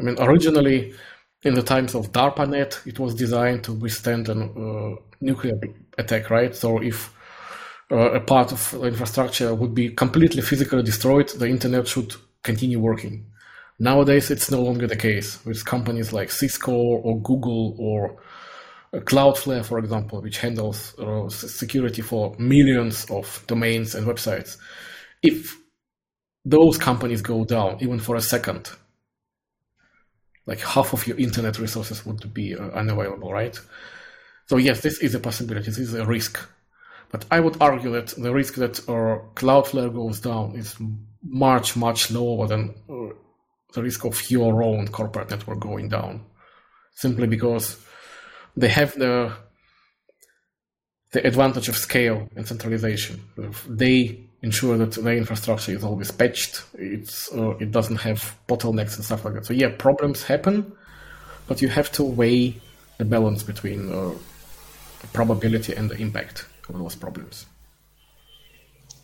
I 0.00 0.04
mean, 0.04 0.16
originally, 0.18 0.94
in 1.42 1.54
the 1.54 1.62
times 1.62 1.94
of 1.94 2.12
DARPANET, 2.12 2.86
it 2.86 2.98
was 2.98 3.14
designed 3.14 3.64
to 3.64 3.72
withstand 3.72 4.28
a 4.28 4.32
uh, 4.32 4.96
nuclear 5.20 5.58
attack, 5.98 6.30
right? 6.30 6.54
So 6.54 6.82
if 6.82 7.12
a 7.90 8.20
part 8.20 8.52
of 8.52 8.70
the 8.70 8.84
infrastructure 8.84 9.54
would 9.54 9.74
be 9.74 9.90
completely 9.90 10.42
physically 10.42 10.82
destroyed, 10.82 11.28
the 11.28 11.46
internet 11.46 11.86
should 11.86 12.14
continue 12.42 12.80
working. 12.80 13.26
Nowadays, 13.78 14.30
it's 14.30 14.50
no 14.50 14.62
longer 14.62 14.86
the 14.86 14.96
case 14.96 15.44
with 15.44 15.64
companies 15.64 16.12
like 16.12 16.30
Cisco 16.30 16.72
or 16.72 17.20
Google 17.20 17.74
or 17.78 18.20
uh, 18.94 18.98
Cloudflare, 19.00 19.64
for 19.64 19.78
example, 19.78 20.20
which 20.20 20.38
handles 20.38 20.98
uh, 20.98 21.28
security 21.28 22.02
for 22.02 22.34
millions 22.38 23.10
of 23.10 23.42
domains 23.46 23.94
and 23.94 24.06
websites. 24.06 24.56
If 25.22 25.58
those 26.44 26.78
companies 26.78 27.22
go 27.22 27.44
down, 27.44 27.78
even 27.80 27.98
for 27.98 28.16
a 28.16 28.20
second, 28.20 28.70
like 30.46 30.60
half 30.60 30.92
of 30.92 31.06
your 31.06 31.16
internet 31.18 31.58
resources 31.58 32.04
would 32.04 32.32
be 32.34 32.54
uh, 32.54 32.68
unavailable, 32.70 33.32
right? 33.32 33.58
So 34.46 34.56
yes, 34.56 34.80
this 34.80 34.98
is 34.98 35.14
a 35.14 35.20
possibility. 35.20 35.66
This 35.66 35.78
is 35.78 35.94
a 35.94 36.04
risk. 36.04 36.38
But 37.12 37.26
I 37.30 37.40
would 37.40 37.60
argue 37.60 37.92
that 37.92 38.08
the 38.08 38.32
risk 38.32 38.54
that 38.54 38.72
Cloudflare 39.36 39.94
goes 39.94 40.18
down 40.18 40.56
is 40.56 40.74
much, 41.22 41.76
much 41.76 42.10
lower 42.10 42.48
than 42.48 42.74
uh, 42.90 43.14
the 43.74 43.82
risk 43.82 44.04
of 44.06 44.30
your 44.30 44.62
own 44.62 44.88
corporate 44.88 45.30
network 45.30 45.60
going 45.60 45.90
down. 45.90 46.24
Simply 46.94 47.26
because 47.26 47.78
they 48.56 48.68
have 48.68 48.94
the 48.94 49.32
the 51.12 51.26
advantage 51.26 51.68
of 51.68 51.76
scale 51.76 52.26
and 52.36 52.48
centralization. 52.48 53.20
They 53.68 54.26
ensure 54.40 54.78
that 54.78 54.92
their 54.92 55.16
infrastructure 55.16 55.72
is 55.72 55.84
always 55.84 56.10
patched. 56.10 56.64
It's 56.78 57.30
uh, 57.34 57.50
it 57.58 57.70
doesn't 57.70 57.96
have 57.96 58.38
bottlenecks 58.48 58.96
and 58.96 59.04
stuff 59.04 59.26
like 59.26 59.34
that. 59.34 59.44
So 59.44 59.52
yeah, 59.52 59.68
problems 59.76 60.22
happen, 60.22 60.72
but 61.46 61.60
you 61.60 61.68
have 61.68 61.92
to 61.92 62.02
weigh 62.02 62.56
the 62.96 63.04
balance 63.04 63.42
between 63.42 63.92
uh, 63.92 64.14
the 65.02 65.06
probability 65.08 65.74
and 65.74 65.90
the 65.90 65.98
impact 65.98 66.46
of 66.68 66.78
those 66.78 66.94
problems. 66.94 67.46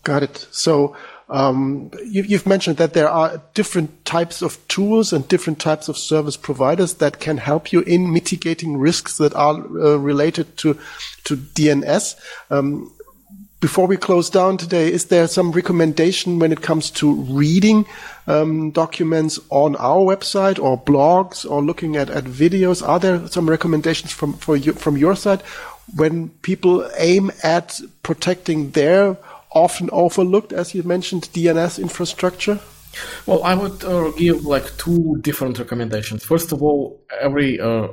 Got 0.05 0.23
it. 0.23 0.47
So 0.51 0.97
um, 1.29 1.91
you, 2.05 2.23
have 2.37 2.47
mentioned 2.47 2.79
that 2.79 2.95
there 2.95 3.09
are 3.09 3.43
different 3.53 4.05
types 4.07 4.41
of 4.41 4.67
tools 4.69 5.13
and 5.13 5.29
different 5.29 5.59
types 5.59 5.89
of 5.89 5.99
service 5.99 6.37
providers 6.37 6.95
that 6.95 7.21
can 7.21 7.37
help 7.37 7.73
you 7.73 7.81
in 7.81 8.13
mitigating 8.13 8.79
risks 8.79 9.19
that 9.19 9.35
are 9.35 9.57
uh, 9.57 9.97
related 9.97 10.57
to 10.59 10.79
to 11.25 11.37
DNS. 11.37 12.17
Um, 12.51 12.93
before 13.61 13.89
we 13.89 13.97
close 13.97 14.31
down 14.31 14.57
today, 14.57 14.91
is 14.91 15.07
there 15.07 15.27
some 15.27 15.51
recommendation 15.51 16.39
when 16.39 16.53
it 16.53 16.63
comes 16.63 16.93
to 16.93 17.13
reading 17.13 17.87
um, 18.29 18.71
documents 18.71 19.41
on 19.51 19.75
our 19.77 19.99
website 19.99 20.63
or 20.63 20.81
blogs 20.81 21.45
or 21.45 21.61
looking 21.61 21.97
at, 21.97 22.09
at 22.09 22.25
videos? 22.25 22.87
Are 22.87 23.01
there 23.01 23.27
some 23.27 23.51
recommendations 23.51 24.13
from 24.13 24.35
for 24.35 24.57
you, 24.57 24.73
from 24.73 24.97
your 24.97 25.17
side 25.17 25.43
when 25.95 26.31
people 26.43 26.89
aim 26.97 27.31
at 27.43 27.81
protecting 28.03 28.71
their 28.73 29.17
often 29.53 29.89
overlooked, 29.93 30.53
as 30.53 30.75
you 30.75 30.83
mentioned, 30.83 31.25
DNS 31.33 31.79
infrastructure? 31.81 32.61
Well, 33.27 33.43
I 33.45 33.55
would 33.55 33.85
uh, 33.85 34.11
give 34.13 34.45
like 34.45 34.77
two 34.77 35.19
different 35.21 35.59
recommendations. 35.59 36.25
First 36.25 36.53
of 36.53 36.63
all, 36.63 37.05
every 37.21 37.61
uh, 37.61 37.89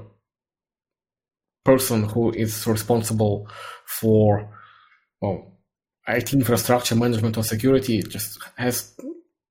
person 1.63 2.03
who 2.03 2.31
is 2.31 2.65
responsible 2.67 3.49
for 3.85 4.49
well, 5.21 5.51
IT 6.07 6.33
infrastructure 6.33 6.95
management 6.95 7.37
or 7.37 7.43
security 7.43 8.01
just 8.01 8.39
has 8.57 8.93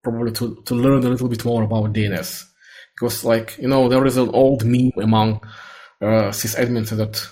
probably 0.02 0.32
to, 0.32 0.62
to 0.66 0.74
learn 0.74 1.04
a 1.04 1.08
little 1.08 1.28
bit 1.28 1.44
more 1.44 1.62
about 1.62 1.92
DNS. 1.92 2.44
Because, 2.94 3.24
like, 3.24 3.58
you 3.58 3.66
know, 3.66 3.88
there 3.88 4.06
is 4.06 4.16
an 4.16 4.28
old 4.28 4.64
meme 4.64 4.92
among 4.98 5.40
uh, 6.00 6.30
sysadmins 6.30 6.90
that 6.90 7.28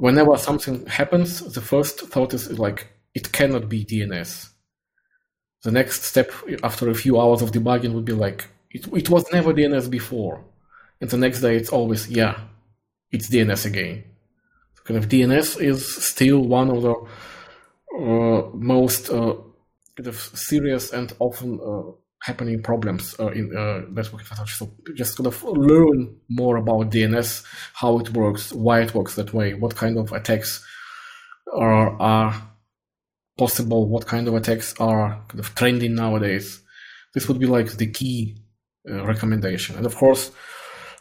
whenever 0.00 0.36
something 0.38 0.86
happens, 0.86 1.40
the 1.52 1.60
first 1.60 2.00
thought 2.00 2.32
is 2.32 2.58
like, 2.58 2.88
it 3.14 3.32
cannot 3.32 3.68
be 3.68 3.84
DNS. 3.84 4.48
The 5.62 5.70
next 5.70 6.04
step 6.04 6.32
after 6.62 6.88
a 6.88 6.94
few 6.94 7.20
hours 7.20 7.42
of 7.42 7.52
debugging 7.52 7.92
would 7.92 8.06
be 8.06 8.14
like, 8.14 8.48
it, 8.70 8.86
it 8.94 9.10
was 9.10 9.30
never 9.30 9.52
DNS 9.52 9.90
before. 9.90 10.42
And 11.00 11.10
the 11.10 11.18
next 11.18 11.42
day 11.42 11.54
it's 11.54 11.68
always, 11.68 12.08
yeah, 12.08 12.40
it's 13.12 13.28
DNS 13.28 13.66
again. 13.66 14.04
So 14.74 14.82
kind 14.84 14.98
of 14.98 15.10
DNS 15.10 15.60
is 15.60 16.04
still 16.06 16.40
one 16.40 16.70
of 16.70 16.82
the 16.82 16.94
uh, 17.98 18.48
most 18.54 19.10
uh, 19.10 19.34
kind 19.96 20.06
of 20.06 20.16
serious 20.16 20.92
and 20.94 21.12
often 21.18 21.60
uh, 21.60 21.92
happening 22.22 22.62
problems 22.62 23.16
uh, 23.18 23.28
in 23.28 23.56
uh, 23.56 23.80
network 23.90 24.20
infrastructure. 24.20 24.54
So 24.54 24.70
just 24.94 25.16
kind 25.16 25.26
of 25.26 25.42
learn 25.42 26.16
more 26.28 26.56
about 26.56 26.90
DNS, 26.90 27.44
how 27.74 27.98
it 27.98 28.10
works, 28.10 28.52
why 28.52 28.80
it 28.82 28.94
works 28.94 29.14
that 29.14 29.32
way, 29.32 29.54
what 29.54 29.74
kind 29.74 29.96
of 29.96 30.12
attacks 30.12 30.64
are, 31.52 32.00
are 32.00 32.34
possible, 33.38 33.88
what 33.88 34.06
kind 34.06 34.28
of 34.28 34.34
attacks 34.34 34.74
are 34.78 35.24
kind 35.28 35.40
of 35.40 35.54
trending 35.54 35.94
nowadays. 35.94 36.62
This 37.14 37.26
would 37.26 37.38
be 37.38 37.46
like 37.46 37.72
the 37.72 37.90
key 37.90 38.36
uh, 38.88 39.04
recommendation. 39.04 39.76
And 39.76 39.86
of 39.86 39.96
course, 39.96 40.30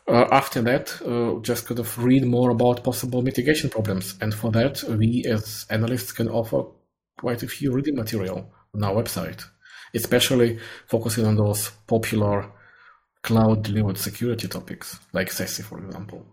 uh, 0.08 0.25
after 0.32 0.62
that, 0.62 1.01
uh, 1.05 1.41
just 1.41 1.67
kind 1.67 1.79
of 1.79 1.97
read 2.03 2.25
more 2.25 2.49
about 2.49 2.84
possible 2.84 3.21
mitigation 3.21 3.69
problems. 3.69 4.15
And 4.21 4.34
for 4.34 4.51
that, 4.51 4.82
we 4.84 5.25
as 5.29 5.65
analysts 5.69 6.13
can 6.13 6.29
offer 6.29 6.63
quite 7.19 7.43
a 7.43 7.47
few 7.47 7.73
reading 7.73 7.95
material 7.95 8.49
on 8.73 8.84
our 8.84 8.93
website 8.93 9.43
especially 9.93 10.60
focusing 10.88 11.25
on 11.25 11.36
those 11.36 11.71
popular 11.88 12.52
cloud 13.21 13.63
delivered 13.63 13.97
security 13.97 14.47
topics 14.47 14.99
like 15.13 15.30
SASE, 15.30 15.63
for 15.63 15.80
example. 15.80 16.25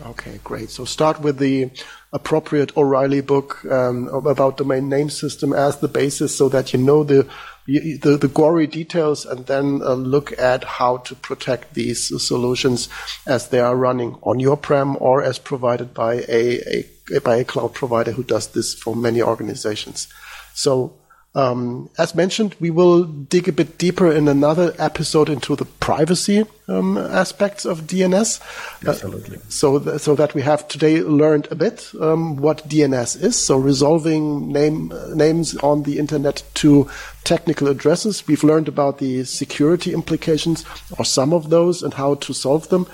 Okay, 0.00 0.38
great. 0.44 0.70
So 0.70 0.84
start 0.84 1.20
with 1.20 1.38
the 1.38 1.70
appropriate 2.12 2.76
O'Reilly 2.76 3.20
book 3.20 3.64
um, 3.64 4.08
about 4.08 4.56
domain 4.56 4.88
name 4.88 5.10
system 5.10 5.52
as 5.52 5.78
the 5.78 5.88
basis, 5.88 6.36
so 6.36 6.48
that 6.48 6.72
you 6.72 6.78
know 6.78 7.02
the 7.02 7.28
the, 7.66 8.16
the 8.16 8.28
gory 8.28 8.66
details, 8.66 9.26
and 9.26 9.46
then 9.46 9.80
uh, 9.82 9.94
look 9.94 10.36
at 10.38 10.64
how 10.64 10.98
to 10.98 11.14
protect 11.16 11.74
these 11.74 12.08
solutions 12.24 12.88
as 13.26 13.48
they 13.48 13.60
are 13.60 13.76
running 13.76 14.16
on 14.22 14.40
your 14.40 14.56
prem 14.56 14.96
or 15.00 15.22
as 15.22 15.38
provided 15.38 15.92
by 15.92 16.24
a, 16.28 16.84
a 17.14 17.20
by 17.24 17.36
a 17.36 17.44
cloud 17.44 17.74
provider 17.74 18.12
who 18.12 18.22
does 18.22 18.48
this 18.48 18.74
for 18.74 18.94
many 18.94 19.20
organizations. 19.20 20.08
So 20.54 20.99
um, 21.32 21.90
as 21.96 22.16
mentioned, 22.16 22.56
we 22.58 22.70
will 22.70 23.04
dig 23.04 23.48
a 23.48 23.52
bit 23.52 23.78
deeper 23.78 24.10
in 24.10 24.26
another 24.26 24.74
episode 24.78 25.28
into 25.28 25.54
the 25.54 25.64
privacy 25.64 26.44
um, 26.66 26.98
aspects 26.98 27.64
of 27.64 27.82
DNS. 27.82 28.40
Uh, 28.84 28.90
Absolutely. 28.90 29.36
Uh, 29.36 29.40
so, 29.48 29.78
th- 29.78 30.00
so 30.00 30.16
that 30.16 30.34
we 30.34 30.42
have 30.42 30.66
today 30.66 31.02
learned 31.02 31.46
a 31.52 31.54
bit 31.54 31.88
um, 32.00 32.34
what 32.36 32.68
DNS 32.68 33.22
is. 33.22 33.36
So, 33.36 33.58
resolving 33.58 34.50
name 34.52 34.90
uh, 34.90 35.14
names 35.14 35.56
on 35.58 35.84
the 35.84 36.00
internet 36.00 36.42
to 36.54 36.90
technical 37.22 37.68
addresses. 37.68 38.26
We've 38.26 38.42
learned 38.42 38.66
about 38.66 38.98
the 38.98 39.22
security 39.22 39.94
implications, 39.94 40.64
or 40.98 41.04
some 41.04 41.32
of 41.32 41.50
those, 41.50 41.84
and 41.84 41.94
how 41.94 42.16
to 42.16 42.32
solve 42.32 42.70
them. 42.70 42.88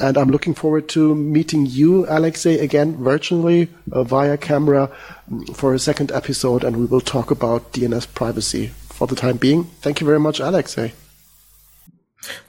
And 0.00 0.16
I'm 0.16 0.30
looking 0.30 0.54
forward 0.54 0.88
to 0.90 1.14
meeting 1.14 1.66
you, 1.66 2.06
Alexei, 2.08 2.58
again 2.58 2.96
virtually 3.02 3.68
uh, 3.92 4.04
via 4.04 4.36
camera 4.36 4.90
mm, 5.30 5.56
for 5.56 5.74
a 5.74 5.78
second 5.78 6.12
episode, 6.12 6.64
and 6.64 6.76
we 6.76 6.86
will 6.86 7.00
talk 7.00 7.30
about 7.30 7.72
DNS 7.72 8.12
privacy. 8.14 8.70
For 8.88 9.06
the 9.06 9.14
time 9.14 9.36
being, 9.36 9.64
thank 9.80 10.00
you 10.00 10.06
very 10.06 10.18
much, 10.18 10.40
Alexei. 10.40 10.92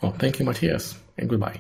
Well, 0.01 0.13
thank 0.13 0.39
you, 0.39 0.45
Matthias, 0.45 0.97
and 1.17 1.29
goodbye. 1.29 1.59